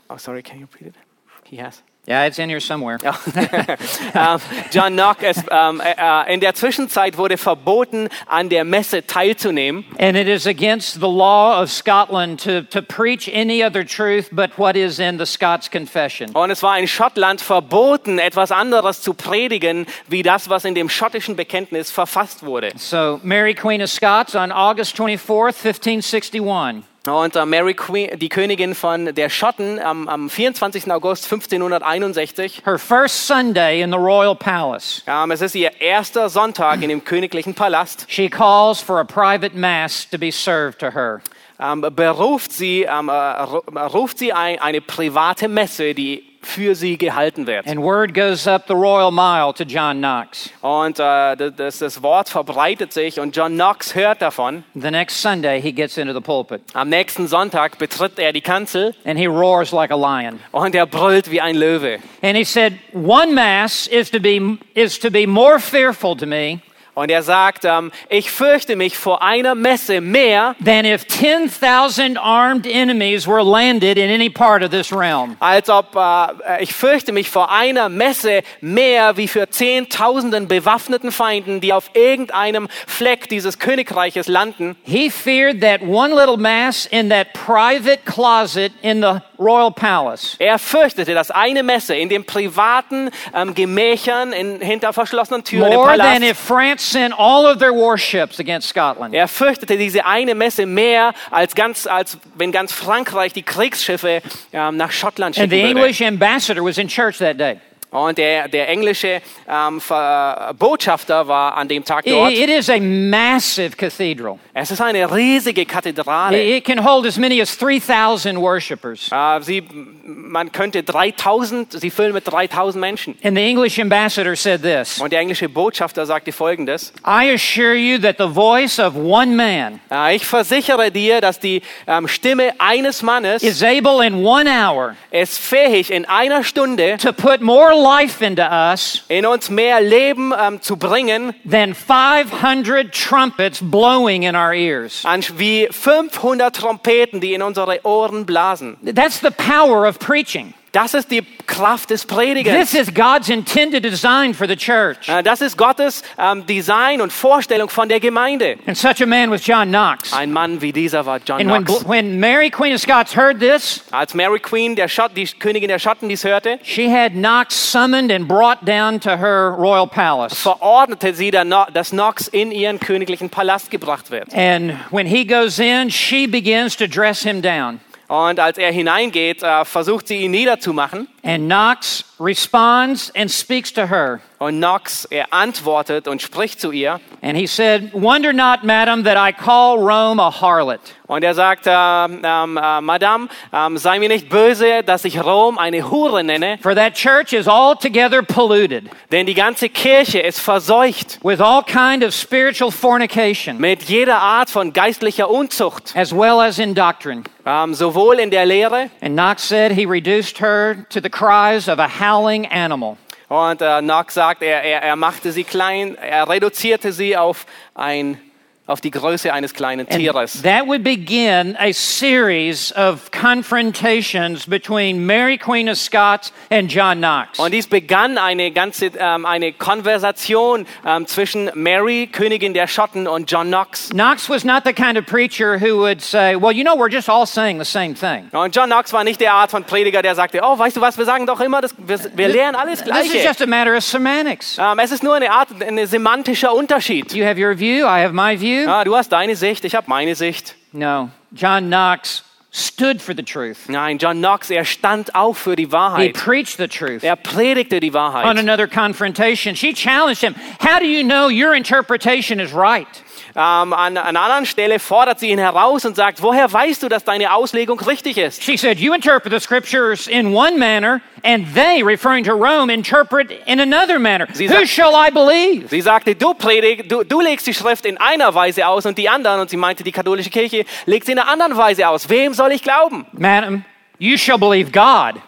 [0.10, 0.96] Oh, sorry, can you repeat it?
[1.44, 1.84] He has.
[2.06, 2.98] Yeah, it's in here somewhere.
[3.02, 3.18] Ja.
[4.36, 4.42] ähm,
[4.72, 9.86] John Knox, es, ähm, äh, äh, in der Zwischenzeit wurde verboten, an der Messe teilzunehmen.
[9.98, 14.58] And it is against the law of Scotland to, to preach any other truth but
[14.58, 16.32] what is in the Scots Confession.
[16.34, 20.90] Und es war in Schottland verboten, etwas anderes zu predigen, wie das, was in dem
[20.90, 22.74] schottischen Bekenntnis verfasst wurde.
[22.76, 28.74] So, Mary, Queen of Scots, on August 24th, 1561, Und äh, Mary Queen, die Königin
[28.74, 30.90] von der Schotten, am, am 24.
[30.90, 36.82] August 1561, her first Sunday in the royal palace, ähm, es ist ihr erster Sonntag
[36.82, 41.22] in dem königlichen Palast, she calls for a private Mass to be served to her.
[41.60, 46.98] ähm, beruft sie, ähm, äh, ru- ruft sie ein, eine private Messe, die für sie
[46.98, 47.68] gehalten wird.
[47.68, 50.50] And word goes up the royal mile to John Knox.
[50.62, 54.64] Und äh, das, das Wort verbreitet sich und John Knox hört davon.
[54.74, 58.94] The next Sunday, he gets into the pulpit Am nächsten Sonntag betritt er die Kanzel
[59.06, 60.40] and he roars like a lion.
[60.52, 62.00] und er brüllt wie ein Löwe.
[62.22, 66.60] And he said, One Mass is to be, is to be more fearful to me
[66.96, 72.68] Und er sagt, ähm, ich fürchte mich vor einer Messe mehr, than if 10,000 armed
[72.68, 75.36] enemies were landed in any part of this realm.
[75.40, 81.62] als ob äh, ich fürchte mich vor einer Messe mehr wie für zehntausenden bewaffneten Feinden,
[81.62, 84.76] die auf irgendeinem Fleck dieses Königreiches landen.
[84.84, 90.36] He feared that one little mass in that private closet in the royal palace.
[90.40, 95.78] Er fürchtete, dass eine Messe in den privaten ähm, Gemächern in, hinter verschlossenen Türen im
[95.78, 99.14] More Palast than if France sent all of their warships against Scotland.
[99.14, 104.22] Er fürchtete diese eine Messe mehr, als, ganz, als wenn ganz Frankreich die Kriegsschiffe
[104.52, 105.80] ähm, nach Schottland And schicken the würde.
[105.80, 107.60] English ambassador was in church that day.
[107.94, 112.32] Und der, der englische ähm, Ver- Botschafter war an dem Tag dort.
[112.34, 114.40] It is a massive cathedral.
[114.54, 116.42] Es ist eine riesige Kathedrale.
[116.58, 119.10] It can hold as many as 3,000 worshipers.
[119.12, 119.64] Äh, sie,
[120.04, 123.16] man könnte 3000, sie füllen mit 3000 Menschen.
[123.24, 126.92] And the English ambassador said this Und der englische Botschafter sagte folgendes.
[127.06, 131.62] I assure you that the voice of one man Äh, ich versichere dir, dass die
[131.88, 137.14] ähm, Stimme eines Mannes is able in one hour ist fähig, in einer Stunde to
[137.14, 143.60] put more life into us in uns mehr Leben ähm, zu bringen, than 500 trumpets
[143.62, 145.04] blowing in our ears.
[145.06, 148.78] an, wie 500 Trompeten, die in unsere Ohren blasen.
[148.84, 150.54] That's the power of preaching.
[150.74, 152.72] Das ist die Kraft des Predigers.
[152.72, 155.08] This is God's intended design for the church.
[155.08, 158.58] Äh, Das ist Gottes ähm, Design und Vorstellung von der Gemeinde.
[158.66, 160.12] And such a man was John Knox.
[160.14, 161.88] Ein Mann wie dieser war John And when, Knox.
[161.88, 165.78] when Mary, Queen of Scots, heard this, Als Mary Queen, der Schott, die Königin der
[165.78, 170.34] Schotten, dies hörte, she had Knox summoned and brought down to her royal palace.
[170.34, 174.34] verordnete sie, dass Knox in ihren königlichen Palast gebracht wird.
[174.34, 177.80] And when he goes in, she begins to dress him down.
[178.14, 181.08] Und als er hineingeht, äh, versucht sie ihn niederzumachen.
[181.26, 184.20] And Knox responds and speaks to her.
[184.40, 187.00] Und Knox, er antwortet und spricht zu ihr.
[187.22, 190.82] And he said, Wonder not, madam, that I call Rome a harlot.
[191.08, 195.58] Und er sagt, ähm, ähm, äh, Madame, ähm, sei mir nicht böse, dass ich Rom
[195.58, 201.20] eine Hure nenne, For that church is altogether polluted denn die ganze Kirche ist verseucht
[201.24, 206.58] with all kind of spiritual fornication, mit jeder Art von geistlicher Unzucht, as well as
[206.60, 207.24] in doctrine.
[207.46, 208.90] ähm, sowohl in der Lehre.
[209.02, 212.98] And Knox said he reduced her to the cries of a howling animal.
[213.30, 217.46] Und äh, Knox sagt, er, er, er machte sie klein, er reduzierte sie auf,
[217.76, 218.20] ein,
[218.66, 220.42] auf die Größe eines kleinen And Tieres.
[220.44, 227.40] that would begin a series of confrontations between Mary, Queen of Scots, and John Knox.
[227.40, 233.30] Und dies begann eine ganze ähm, eine Konversation ähm, zwischen Mary, Königin der Schotten, und
[233.30, 233.90] John Knox.
[233.90, 237.10] Knox was not the kind of preacher who would say, Well, you know, we're just
[237.10, 238.30] all saying the same thing.
[238.32, 240.98] Und John Knox war nicht der Art von Prediger, der sagte, oh, weißt du was,
[240.98, 243.28] wir sagen doch immer, das, wir, wir lernen alles This is Gleiche.
[243.28, 244.58] just a matter of semantics.
[244.58, 247.14] Ähm, es ist nur eine Art, ein semantischer Unterschied.
[247.14, 248.53] You have your view, I have my view.
[248.68, 250.56] Ah, du hast deine Sicht, ich habe meine Sicht.
[250.72, 252.24] No, John Knox
[252.54, 253.68] stood for the truth.
[253.68, 257.04] Nein, John Knox, er stand auf für die He preached the truth.
[257.04, 257.92] Er predigte die
[258.26, 260.36] On another confrontation, she challenged him.
[260.60, 262.88] How do you know your interpretation is right?
[263.36, 266.88] Ähm, an, an einer anderen Stelle fordert sie ihn heraus und sagt, woher weißt du,
[266.90, 268.44] dass deine Auslegung richtig ist?
[268.44, 273.32] She said, You interpret the scriptures in one manner, and they, referring to Rome, interpret
[273.48, 274.28] in another manner.
[274.34, 275.68] Sie Who sagt- shall I believe?
[275.70, 279.10] Sie sagte, du, predig, du, du legst die Schrift in einer Weise aus und die
[279.10, 282.10] anderen, und sie meinte, die katholische Kirche legt sie in einer anderen Weise aus.
[282.10, 283.08] Wem soll ich glauben?
[283.14, 283.66] Madam,
[283.98, 285.20] you shall believe God,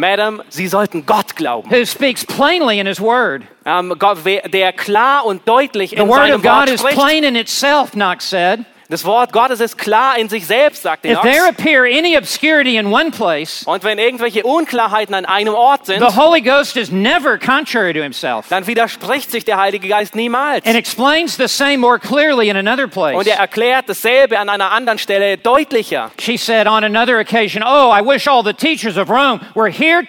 [0.00, 1.70] Madam, Sie sollten Gott glauben.
[1.70, 3.42] who speaks plainly in his word.
[3.66, 6.98] Ähm, Gott, der klar und deutlich The in word seinem of God Wort is spricht.
[6.98, 8.64] plain in itself, Knox said.
[8.90, 12.92] Das Wort Gottes ist klar in sich selbst, sagte If there appear any obscurity in
[12.92, 17.38] one place, Und wenn irgendwelche Unklarheiten an einem Ort sind, the Holy Ghost is never
[17.38, 20.66] contrary to himself dann widerspricht sich der Heilige Geist niemals.
[20.66, 23.26] and explains the same more clearly in another Und place.
[23.28, 26.10] er erklärt dasselbe an einer anderen Stelle deutlicher.
[26.18, 30.02] She said on another occasion, Oh, I wish all the teachers of Rome were here,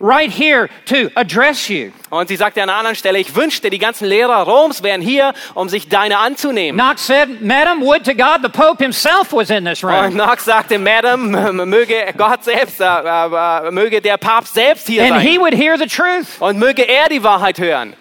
[0.00, 1.92] right here, to address you.
[2.10, 5.34] Und sie sagte an einer anderen Stelle, ich wünschte, die ganzen Lehrer Roms wären hier,
[5.54, 6.80] um sich deine anzunehmen.
[6.80, 10.14] Knox said, Madam, would to God the Pope himself was in this Und room.
[10.14, 11.30] Knox sagte, Madam,
[11.68, 15.86] möge Gott selbst, äh, äh, möge der Papst selbst hier And he would hear the
[15.86, 16.40] truth.
[16.40, 17.94] Und möge er die Wahrheit hören.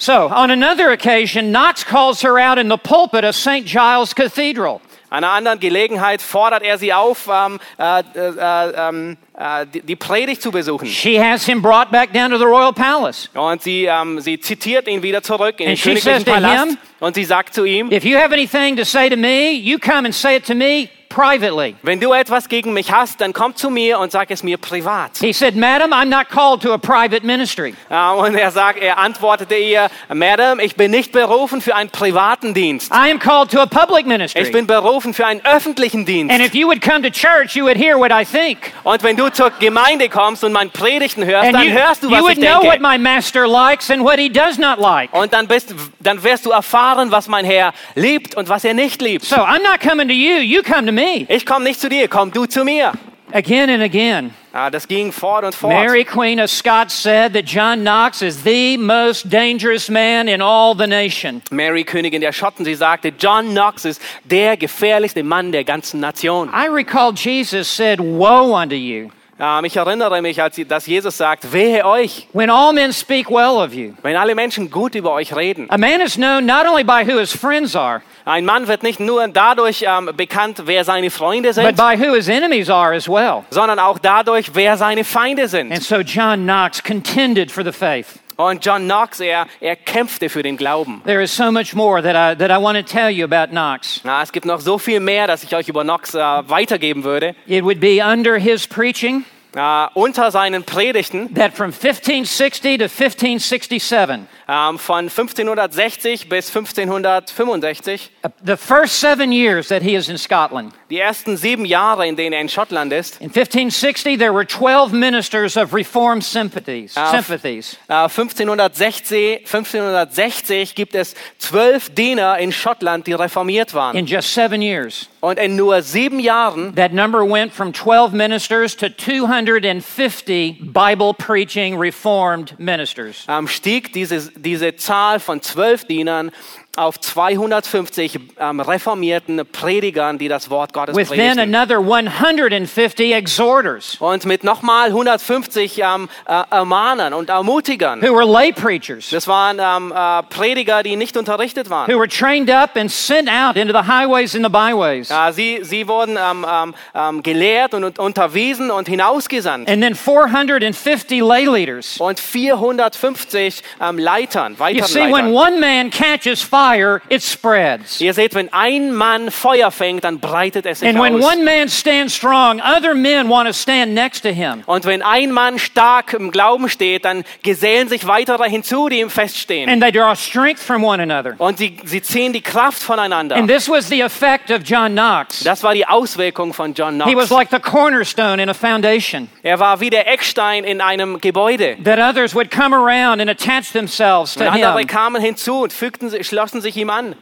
[0.00, 3.66] So, on another occasion, Knox calls her out in the pulpit of St.
[3.66, 4.80] Giles Cathedral.
[5.10, 9.96] An einer anderen Gelegenheit fordert er sie auf, ähm, äh, äh, ähm, äh, die, die
[9.96, 10.86] Predigt zu besuchen.
[10.86, 13.30] She has him brought back down to the royal palace.
[13.34, 16.64] Und sie, ähm, sie zitiert ihn wieder zurück in den And she königlichen Palast.
[16.66, 19.78] him- Und sie sagt zu ihm, If you have anything to say to me, you
[19.78, 21.74] come and say it to me privately.
[21.82, 25.18] wenn du etwas gegen mich hast, dann komm zu mir und sag es mir privat.
[25.20, 27.74] He said, Madam, I'm not called to a private ministry.
[27.90, 32.54] Ja, und er sagt, er antwortete ihr, Madam, ich bin nicht berufen für einen privaten
[32.54, 32.92] Dienst.
[32.92, 34.50] I am called to a public Ich ministry.
[34.50, 36.34] bin berufen für einen öffentlichen Dienst.
[36.34, 38.58] And if you would come to church, you would hear what I think.
[38.84, 42.08] Und wenn du zur Gemeinde kommst und mein Predigten hörst, And dann you, hörst du,
[42.08, 42.82] you was would ich know what denke.
[42.82, 45.12] my master likes and what he does not like.
[45.12, 49.00] Und dann, bist, dann wirst du erfahren, was mein Herr liebt und was er nicht
[49.02, 49.24] liebt.
[49.24, 51.26] So I'm not coming to you, you come to me.
[51.28, 52.92] Ich komme nicht zu dir, komm du zu mir.
[53.32, 55.72] Again and again, Ah, das ging fort und fort.
[55.72, 60.74] Mary Queen of Scots said that John Knox is the most dangerous man in all
[60.74, 61.42] the nation.
[61.50, 66.48] Mary, Königin der Schotten, sie sagte, John Knox ist der gefährlichste Mann der ganzen Nation.
[66.54, 69.10] I recall Jesus said, Woe unto you,
[69.40, 73.56] Ähm, ich erinnere mich, als dass Jesus sagt, wehe euch, when all men speak well
[73.64, 73.92] of you.
[74.02, 75.66] wenn alle Menschen gut über euch reden.
[75.70, 79.00] A man is known not only by who his friends are, Ein Mann wird nicht
[79.00, 83.08] nur dadurch ähm, bekannt, wer seine Freunde but sind, by who his enemies are as
[83.08, 83.44] well.
[83.50, 85.82] sondern auch dadurch, wer seine Feinde And sind.
[85.82, 88.18] so John Knox contended for the faith.
[88.40, 91.02] Und John Knox, er, er kämpfte für den Glauben.
[91.04, 94.00] There is so much more that I, that I want to tell you about Knox.
[94.04, 97.34] Na, es gibt noch so viel mehr, dass ich euch über Knox äh, weitergeben würde.
[97.48, 99.24] It would be under his preaching
[99.54, 108.28] Äh, unter seinen Predigten that from 1560 to 1567, ähm, von 1560 bis 1565, uh,
[108.44, 112.34] the first seven years that he is in Scotland, die ersten sieben Jahre, in denen
[112.34, 116.94] er in Schottland ist, in 1560 there were 12 ministers of Reformed sympathies.
[116.94, 117.78] Ah, sympathies.
[117.88, 123.96] Äh, 1560, 1560 gibt es zwölf Diener in Schottland, die reformiert waren.
[123.96, 128.76] In just seven years, Und in nur sieben Jahren that number went from 12 ministers
[128.76, 133.24] to 250 Bible preaching Reformed ministers.
[133.28, 136.30] ähm, stieg diese, diese Zahl von zwölf Dienern
[136.78, 141.54] auf 250 ähm, reformierten Predigern, die das Wort Gottes With then predigten.
[141.54, 148.00] another 150 exhorters Und mit nochmal 150 ähm, äh, Ermahnern und Ermutigern.
[148.00, 149.10] who were lay preachers.
[149.10, 151.90] Das waren ähm, äh, Prediger, die nicht unterrichtet waren.
[151.92, 155.08] who were trained up and sent out into the highways and the byways.
[155.08, 159.68] Ja, sie, sie wurden ähm, ähm, ähm, gelehrt und, und unterwiesen und hinausgesandt.
[159.68, 161.96] And then 450 lay leaders.
[161.98, 165.32] Und 450 ähm, Leitern, You see, when Leitern.
[165.34, 168.00] one man catches fire, it spreads.
[168.00, 171.24] Ihr seht, wenn ein Mann Feuer fängt, dann breitet es sich And when aus.
[171.34, 174.62] one man stands strong, other men want to stand next to him.
[174.66, 179.10] Und wenn ein Mann stark im Glauben steht, dann gesellen sich weitere hinzu, die ihm
[179.10, 179.68] feststehen.
[179.68, 181.34] And they draw strength from one another.
[181.38, 183.36] Und sie, sie ziehen die Kraft voneinander.
[183.36, 185.44] And this was the effect of John Knox.
[185.44, 187.30] Das war die Auswirkung von John He was Knox.
[187.30, 191.76] like the cornerstone in a foundation Er war wie der Eckstein in einem Gebäude.
[191.84, 195.72] that others would come around and attach themselves Und to andere him kamen hinzu und
[195.72, 197.14] fügten, sich- schlossen sich ihm an.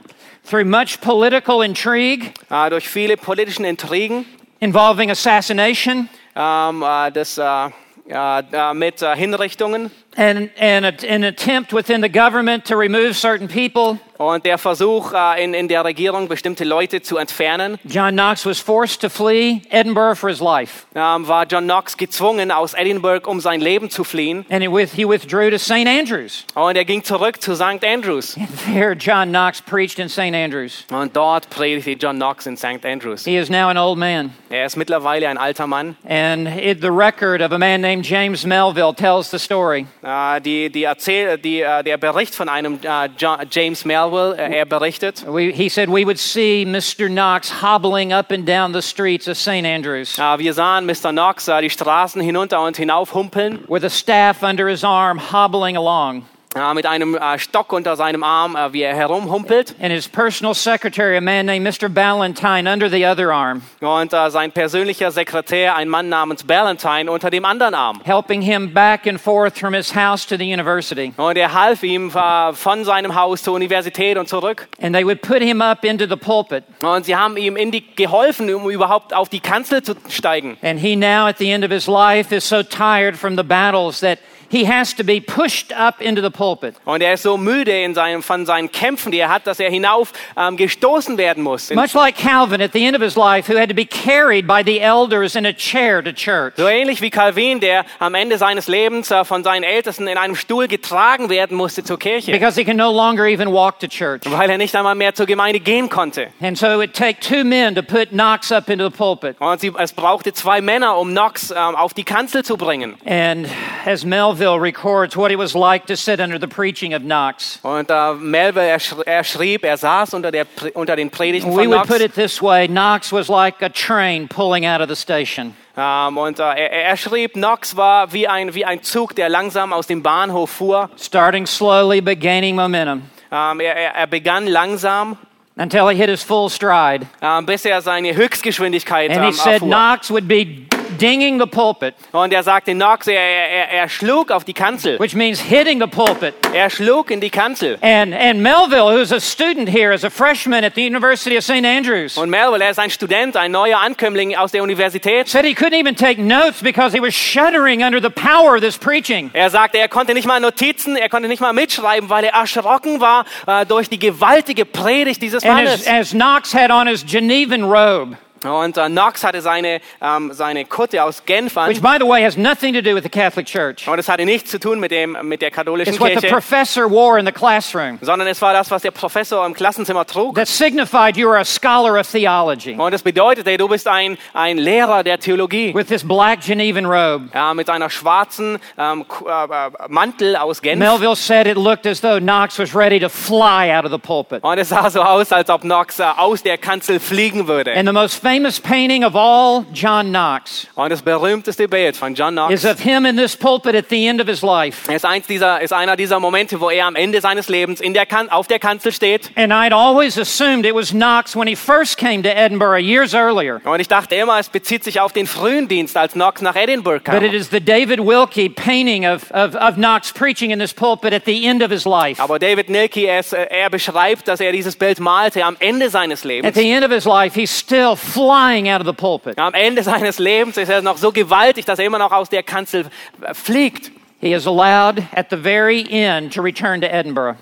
[0.49, 4.25] through much political intrigue Äh, durch viele politischen Intrigen,
[4.61, 6.09] involving assassination.
[6.37, 7.71] Ähm, äh, das, äh,
[8.09, 13.49] äh, äh, mit Hinrichtungen and, and a, an attempt within the government to remove certain
[13.49, 13.99] people.
[14.19, 17.79] und der Versuch äh, in, in der Regierung, bestimmte Leute zu entfernen.
[17.85, 22.51] John Knox was forced to flee Edinburgh for his life, ähm, war John Knox gezwungen,
[22.51, 24.47] aus Edinburgh um sein Leben zu fliehen.
[24.49, 25.87] and he, with, he withdrew to St.
[25.87, 26.47] Andrews.
[26.55, 27.85] Und er ging zurück zu St.
[27.85, 28.37] Andrews.
[28.73, 30.35] There, John Knox preached in St.
[30.35, 30.87] Andrews.
[30.91, 32.87] Und dort predigte John Knox in St.
[32.87, 33.27] Andrews.
[33.27, 35.95] He is now an old man, Er ist mittlerweile ein alter Mann.
[36.09, 39.87] and it, the record of a man named James Melville tells the story.
[40.07, 43.09] Äh, die, die Erzähl die, äh, der Bericht von einem äh,
[43.51, 47.09] James Melville, er berichtet, We, he said we would see Mr.
[47.09, 49.67] Knox hobbling up and down the streets of St.
[49.67, 51.11] Andrews wir sahen Mr.
[51.11, 56.25] Knox die Straßen hinunter und hinauf humpeln, with a staff under his arm, hobbling along.
[56.55, 59.75] Äh, mit einem äh, Stock unter seinem Arm, äh, wie er herumhumpelt.
[59.81, 61.89] And his personal secretary, a man named Mr.
[61.89, 67.31] Ballantyne, under the other arm, Und äh, sein persönlicher Sekretär, ein Mann namens Ballantyne, unter
[67.31, 68.01] dem anderen Arm.
[68.05, 71.13] helping him back and forth from his house to the university.
[71.17, 74.69] Und er half ihm äh, von seinem Haus zur Universität und zurück.
[74.81, 76.65] And they would put him up into the pulpit.
[76.81, 80.57] Und sie haben ihm in die, geholfen, um überhaupt auf die Kanzel zu steigen.
[80.63, 84.01] And he now, at the end of his life, is so tired from the battles
[84.01, 84.19] that
[84.49, 86.75] he has to be pushed up into the pulpit.
[86.85, 89.71] Und er ist so müde in seinem, von seinen Kämpfen, die er hat, dass er
[89.71, 91.71] hinauf ähm, gestoßen werden muss.
[91.71, 94.63] Much like Calvin at the end of his life, who had to be carried by
[94.65, 96.55] the elders in a chair to church.
[96.57, 100.37] So ähnlich wie Calvin, der am Ende seines Lebens äh, von seinen Ältesten in einem
[100.37, 104.23] Stuhl getragen werden musste zur Kirche, Because he can no longer even walk to church.
[104.27, 106.29] weil er nicht einmal mehr zur Gemeinde gehen konnte.
[106.43, 109.37] And so it would take two men to put Knox up into the pulpit.
[109.41, 112.95] Und sie, es brauchte zwei Männer, um Knox ähm, auf die Kanzel zu bringen.
[113.07, 113.49] And
[113.87, 117.91] as Melville records what it was like to sit under the preaching of Knox, Und
[117.91, 121.67] äh, Melville, er, sch er schrieb, er saß unter, der, unter den Predigten we von
[121.69, 121.89] would Knox.
[121.89, 125.55] put it this way Knox was like a train pulling out of the station.
[125.77, 129.73] Ähm, und äh, er, er schrieb, Knox war wie ein, wie ein Zug, der langsam
[129.73, 130.91] aus dem Bahnhof fuhr.
[130.99, 135.19] starting slowly but gaining momentum Ähm, er, er, begann langsam,
[135.59, 137.07] until he hit his full stride.
[137.21, 139.69] ähm, bis er seine Höchstgeschwindigkeit And he said erfuhr.
[139.69, 140.67] Knox would be
[140.99, 144.99] dinging the pulpit, Und er sagte, Knox, er, er, er schlug auf die Kanzel.
[144.99, 146.35] which means hitting the pulpit.
[146.53, 147.79] Er schlug in die Kanzel.
[147.83, 151.65] And, and Melville, who's a student here as a freshman at the University of St.
[151.65, 155.29] Andrews, Und Melville, er ist ein Student, ein neuer Ankömmling aus der Universität.
[155.29, 158.79] said he couldn't even take notes because he was shuddering under the power of this
[158.79, 159.31] preaching.
[159.33, 163.01] Er sagte, er konnte nicht mal Notizen, er konnte nicht mal mitschreiben, weil er erschrocken
[163.01, 165.87] war äh, durch die gewaltige Predigt dieses And Mannes.
[165.87, 168.17] as, as Knox had on his Genevan robe,
[168.47, 171.69] Und äh, Knox hatte seine, ähm, seine Kutte aus Genf an.
[171.69, 173.89] which, by the way, has nothing to do with the Catholic Church.
[173.89, 176.29] Und es hatte nichts zu tun mit, dem, mit der katholischen It's what the Kirche,
[176.33, 180.35] professor wore in the classroom sondern es war das, was der Professor im Klassenzimmer trug.
[180.37, 184.59] that signified you were a scholar of theology Und es bedeutete, du bist ein, ein
[184.59, 185.75] Lehrer der Theologie.
[185.75, 187.29] with this black Genevan robe.
[187.35, 190.79] Ja, mit einer schwarzen ähm, Ku- äh, äh, Mantel aus Genf.
[190.79, 194.43] Melville said it looked as though Knox was ready to fly out of the pulpit.
[194.45, 197.75] Und es sah so aus, als ob Knox äh, aus der Kanzel fliegen würde.
[197.75, 202.35] And the most famous painting of all John Knox Und das berühmteste Bild von John
[202.35, 204.91] Knox is of him in this pulpit at the end of his life.
[204.93, 208.07] ist, eins dieser, ist einer dieser Momente, wo er am Ende seines Lebens in der
[208.07, 209.31] kan auf der Kanzel steht.
[209.37, 213.61] And I'd always assumed it was Knox when he first came to Edinburgh years earlier.
[213.65, 217.03] Und ich dachte immer, es bezieht sich auf den frühen Dienst, als Knox nach Edinburgh
[217.03, 217.15] kam.
[217.19, 221.13] But it is the David Wilkie painting of, of, of Knox preaching in this pulpit
[221.13, 222.23] at the end of his life.
[222.23, 226.27] Aber David Nilke, er, er beschreibt, dass er dieses Bild malte am Ende seines At
[226.27, 226.55] Lebens.
[226.55, 229.39] the end of his life, he's still flying out of the pulpit.
[229.39, 232.43] Am Ende seines Lebens ist er noch so gewaltig, dass er immer noch aus der
[232.43, 232.87] Kanzel
[233.21, 233.91] äh, fliegt.
[234.21, 237.37] He is allowed at the very end to return to Edinburgh.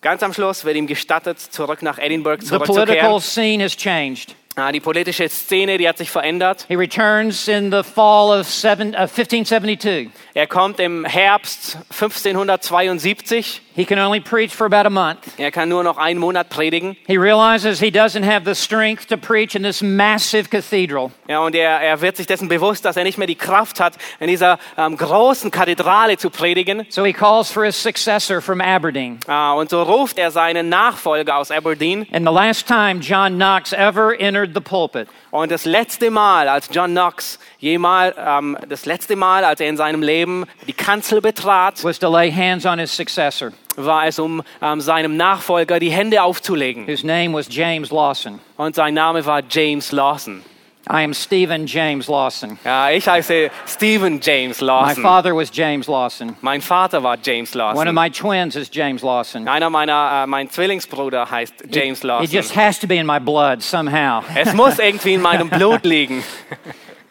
[0.00, 3.20] Ganz am Schluss wird ihm gestattet, zurück nach Edinburgh The political zurückzukehren.
[3.20, 4.34] scene has changed.
[4.54, 6.66] Ah, Die politische Szene, die hat sich verändert.
[6.68, 10.10] He returns in the fall of seven, uh, 1572.
[10.34, 13.62] Er kommt im Herbst 1572.
[13.78, 15.38] He can only preach for about a month.
[15.38, 16.96] Er kann nur noch einen Monat predigen.
[17.06, 21.12] He realizes he doesn't have the strength to preach in this massive cathedral.
[21.28, 23.94] Ja, und er, er wird sich dessen bewusst, dass er nicht mehr die Kraft hat,
[24.18, 26.86] in dieser ähm, großen Kathedrale zu predigen.
[26.88, 29.20] So he calls for his successor from Aberdeen.
[29.28, 32.04] Ah, und so ruft er seinen Nachfolger aus Aberdeen.
[32.10, 36.68] And the last time John Knox ever entered the pulpit Und das letzte Mal, als
[36.72, 41.82] John Knox jemal, ähm, das letzte Mal, als er in seinem Leben die Kanzel betrat,
[41.84, 46.22] was to lay hands on his successor, war es, um ähm, seinem Nachfolger die Hände
[46.22, 46.86] aufzulegen.
[46.86, 48.40] whose name was James Lawson.
[48.56, 50.42] Und sein Name war James Lawson.
[50.90, 52.58] I am Stephen James Lawson.
[52.64, 55.02] Ja, ich heiße Stephen James My Lawson.
[55.02, 56.34] father was James Lawson.
[56.40, 57.94] Mein Vater war James One of Lawson.
[57.94, 59.46] my twins is James Lawson.
[59.46, 62.30] Einer meiner, äh, mein Zwillingsbruder heißt James It Lawson.
[62.34, 64.22] just has to be in my blood somehow.
[64.34, 66.24] Es muss irgendwie in meinem Blut liegen.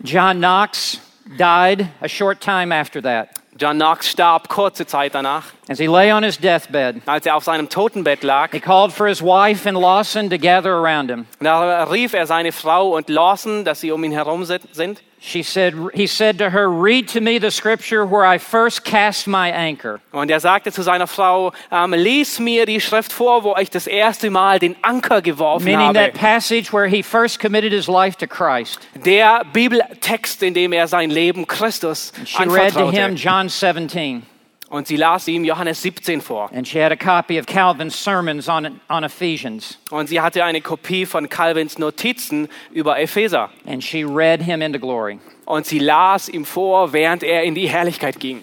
[0.04, 1.00] John Knox
[1.38, 3.40] died a short time after that.
[3.58, 5.46] John Knox starb kurze Zeit danach.
[5.68, 9.08] As he lay on his deathbed, Als er auf seinem Totenbett lag, he called for
[9.08, 11.26] his wife and Lawson to gather around him.
[11.40, 15.02] da rief er seine Frau und Lawson, dass sie um ihn herum sind.
[15.20, 19.28] She said, he said to her, Read to me the scripture where I first cast
[19.28, 20.00] my anchor.
[20.12, 23.88] Und er sagte zu seiner Frau, ähm, lies mir die Schrift vor, wo ich das
[23.88, 26.00] erste Mal den Anker geworfen Meaning habe.
[26.00, 28.80] that passage where he first committed his life to Christ.
[29.06, 33.16] Der Bibeltext, in dem er sein Leben Christus She read to him.
[33.16, 34.22] John 17,
[34.70, 36.50] Und sie las ihm Johannes 17 vor.
[36.54, 40.60] and she had a copy of Calvin's sermons on, on Ephesians, Und sie hatte eine
[40.62, 43.50] Kopie von Calvins Notizen über Epheser.
[43.66, 45.20] and she read him into glory.
[45.46, 48.42] Und sie las ihm vor, während er in die Herrlichkeit ging.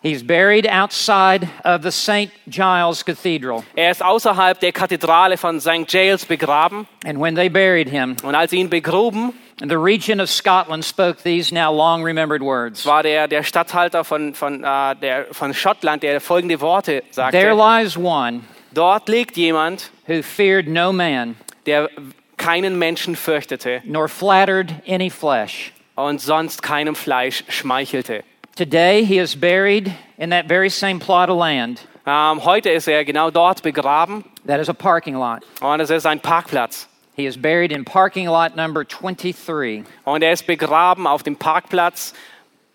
[0.00, 2.30] He's buried outside of the St.
[2.46, 5.86] Giles Cathedral, Er ist außerhalb der Kathedrale von St.
[5.88, 6.86] Giles begraben.
[7.04, 11.22] and when they buried him, Und als sie ihn begruben, the regent of Scotland spoke
[11.22, 16.02] these now long remembered words war der, der Statthalter von, von, äh, der, von Schottland,
[16.02, 17.54] der folgende Worte There sagte.
[17.54, 18.42] lies one
[18.72, 21.36] Dort liegt jemand, who feared no man,
[21.66, 21.88] der
[22.36, 25.72] keinen Menschen fürchtete nor flattered any flesh.
[25.96, 28.22] und sonst keinem Fleisch schmeichelte.
[28.56, 33.04] Today he is buried in that very same plot of land Ähm, heute ist er
[33.04, 35.40] genau dort begraben that is a parking lot.
[35.60, 36.88] und es ist ein Parkplatz.
[37.18, 42.14] He is buried in parking lot number 23, Und er ist begraben auf dem Parkplatz,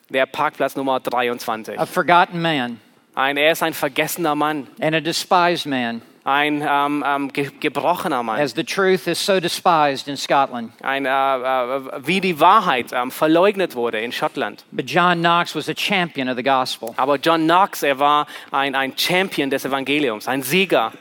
[0.09, 1.79] der Parkplatz Nummer 23.
[1.79, 2.77] a forgotten man
[3.15, 8.21] Ein, er ist ein vergessener Mann, and a despised man, ein ähm, ähm, ge gebrochener
[8.21, 10.73] Mann, as the truth is so despised in Scotland.
[10.81, 14.65] ein, äh, äh, wie die Wahrheit ähm, verleugnet wurde in Schottland.
[14.73, 16.93] But John Knox was a champion of the gospel.
[16.97, 20.91] Aber John Knox, er war ein, ein Champion des Evangeliums, ein Sieger.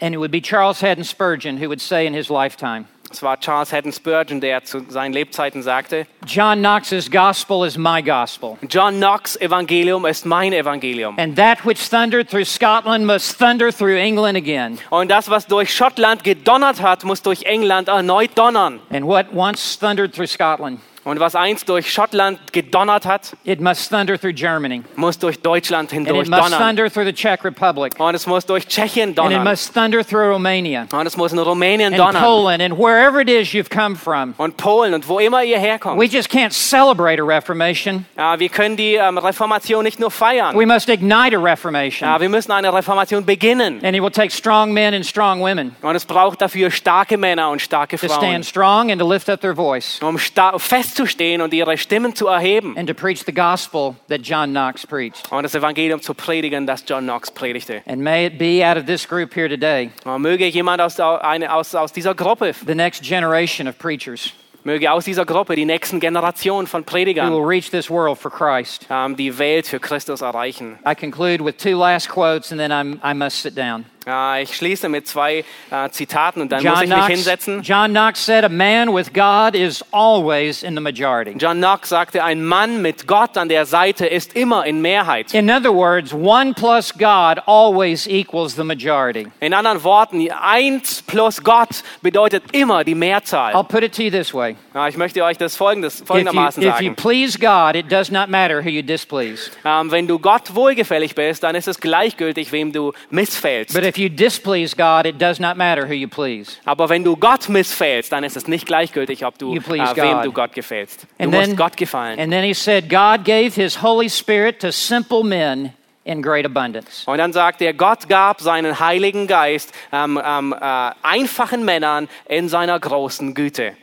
[0.00, 3.38] And it would be Charles Haddon Spurgeon who would say in his lifetime Es war
[3.38, 8.58] Charles Haddon Spurgeon, der zu seinen Lebzeiten sagte, John Knox's gospel is my gospel.
[8.68, 11.18] John Knox Evangelium ist mein Evangelium.
[11.18, 14.78] And that which thundered through Scotland must thunder through England again.
[14.90, 18.80] Und das, was durch Schottland gedonnert hat, muss durch England erneut donnern.
[18.90, 23.90] And what once thundered through Scotland Und was einst durch Schottland gedonnert hat, it must
[23.90, 24.82] thunder through Germany.
[24.96, 26.58] muss durch Deutschland And hindurch it must donnern.
[26.58, 27.98] thunder through the Czech Republic.
[27.98, 29.44] Und es muss durch Tschechien And it donnern.
[29.44, 32.22] must thunder through Romania Und es muss in Rumänien and donnern.
[32.22, 34.34] Poland and wherever it is you've come from.
[34.36, 35.98] Und Polen und wo immer ihr herkommt.
[36.00, 38.04] We just can't celebrate a Reformation.
[38.16, 40.56] Ja, wir können die ähm, Reformation nicht nur feiern.
[40.58, 42.08] We must ignite a Reformation.
[42.08, 43.80] Ja, wir müssen eine Reformation beginnen.
[43.84, 47.50] And it will take strong men and strong women Und es braucht dafür starke Männer
[47.50, 50.58] und starke to Frauen, stand strong and to lift up their voice um sta-
[50.88, 55.30] festzustehen und ihre Stimmen zu erheben and to preach the gospel that John Knox preached.
[55.30, 57.82] und das Evangelium zu predigen, das John Knox predigte.
[57.86, 61.52] And may it be out of this group here today, Und möge jemand aus, eine,
[61.52, 64.32] aus, aus dieser Gruppe, the next generation of preachers
[64.64, 68.86] möge aus dieser Gruppe die nächsten Generationen von Predigern reach this world for Christ.
[68.90, 70.78] ähm, die Welt für Christus erreichen.
[70.86, 73.84] I conclude with two last quotes and then I'm, I must sit down.
[74.08, 77.62] Ja, ich schließe mit zwei äh, Zitaten und dann muss John ich mich Knox, hinsetzen.
[77.62, 81.32] John Knox said, A man with God is always in the majority.
[81.36, 85.34] John Knox sagte, ein Mann mit Gott an der Seite ist immer in Mehrheit.
[85.34, 89.26] In other words, one plus God always equals the majority.
[89.40, 93.54] In anderen Worten, eins plus Gott bedeutet immer die Mehrzahl.
[93.54, 94.56] I'll put it to you this way.
[94.88, 96.96] Ich möchte euch das folgendes, If you, folgendermaßen if you sagen.
[96.96, 99.50] please God, it does not matter who you displease.
[99.66, 103.74] Ähm, wenn du Gott wohlgefällig bist, dann ist es gleichgültig, wem du missfällst.
[103.74, 106.56] But if you displease God, it does not matter who you please.
[106.64, 109.60] Aber wenn du Gott missfällst, dann ist es nicht gleichgültig, ob du äh,
[109.96, 111.02] wem du Gott gefällst.
[111.18, 112.18] Du And musst then, Gott gefallen.
[112.18, 115.72] and then he said, God gave his Holy Spirit to simple men
[116.04, 117.02] in great abundance.
[117.06, 122.48] Und dann sagt er, Gott gab seinen Heiligen Geist ähm, ähm, äh, einfachen Männern in
[122.48, 123.74] seiner großen Güte.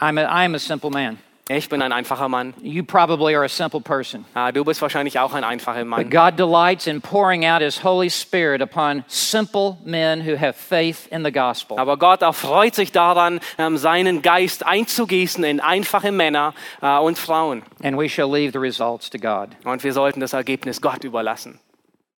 [0.00, 1.18] I'm a, I'm a simple man.
[1.48, 2.54] Ich bin ein einfacher Mann.
[2.62, 4.24] You probably are a simple person.
[4.34, 6.10] Äh, du bist wahrscheinlich auch ein einfacher But Mann.
[6.10, 11.24] God delights in pouring out his Holy Spirit upon simple men who have faith in
[11.24, 11.78] the gospel.
[11.78, 17.62] Aber Gott erfreut sich daran, ähm, seinen Geist einzugießen in einfache Männer äh, und Frauen.
[17.82, 19.48] And we shall leave the results to God.
[19.64, 21.58] Und wir sollten das Ergebnis Gott überlassen.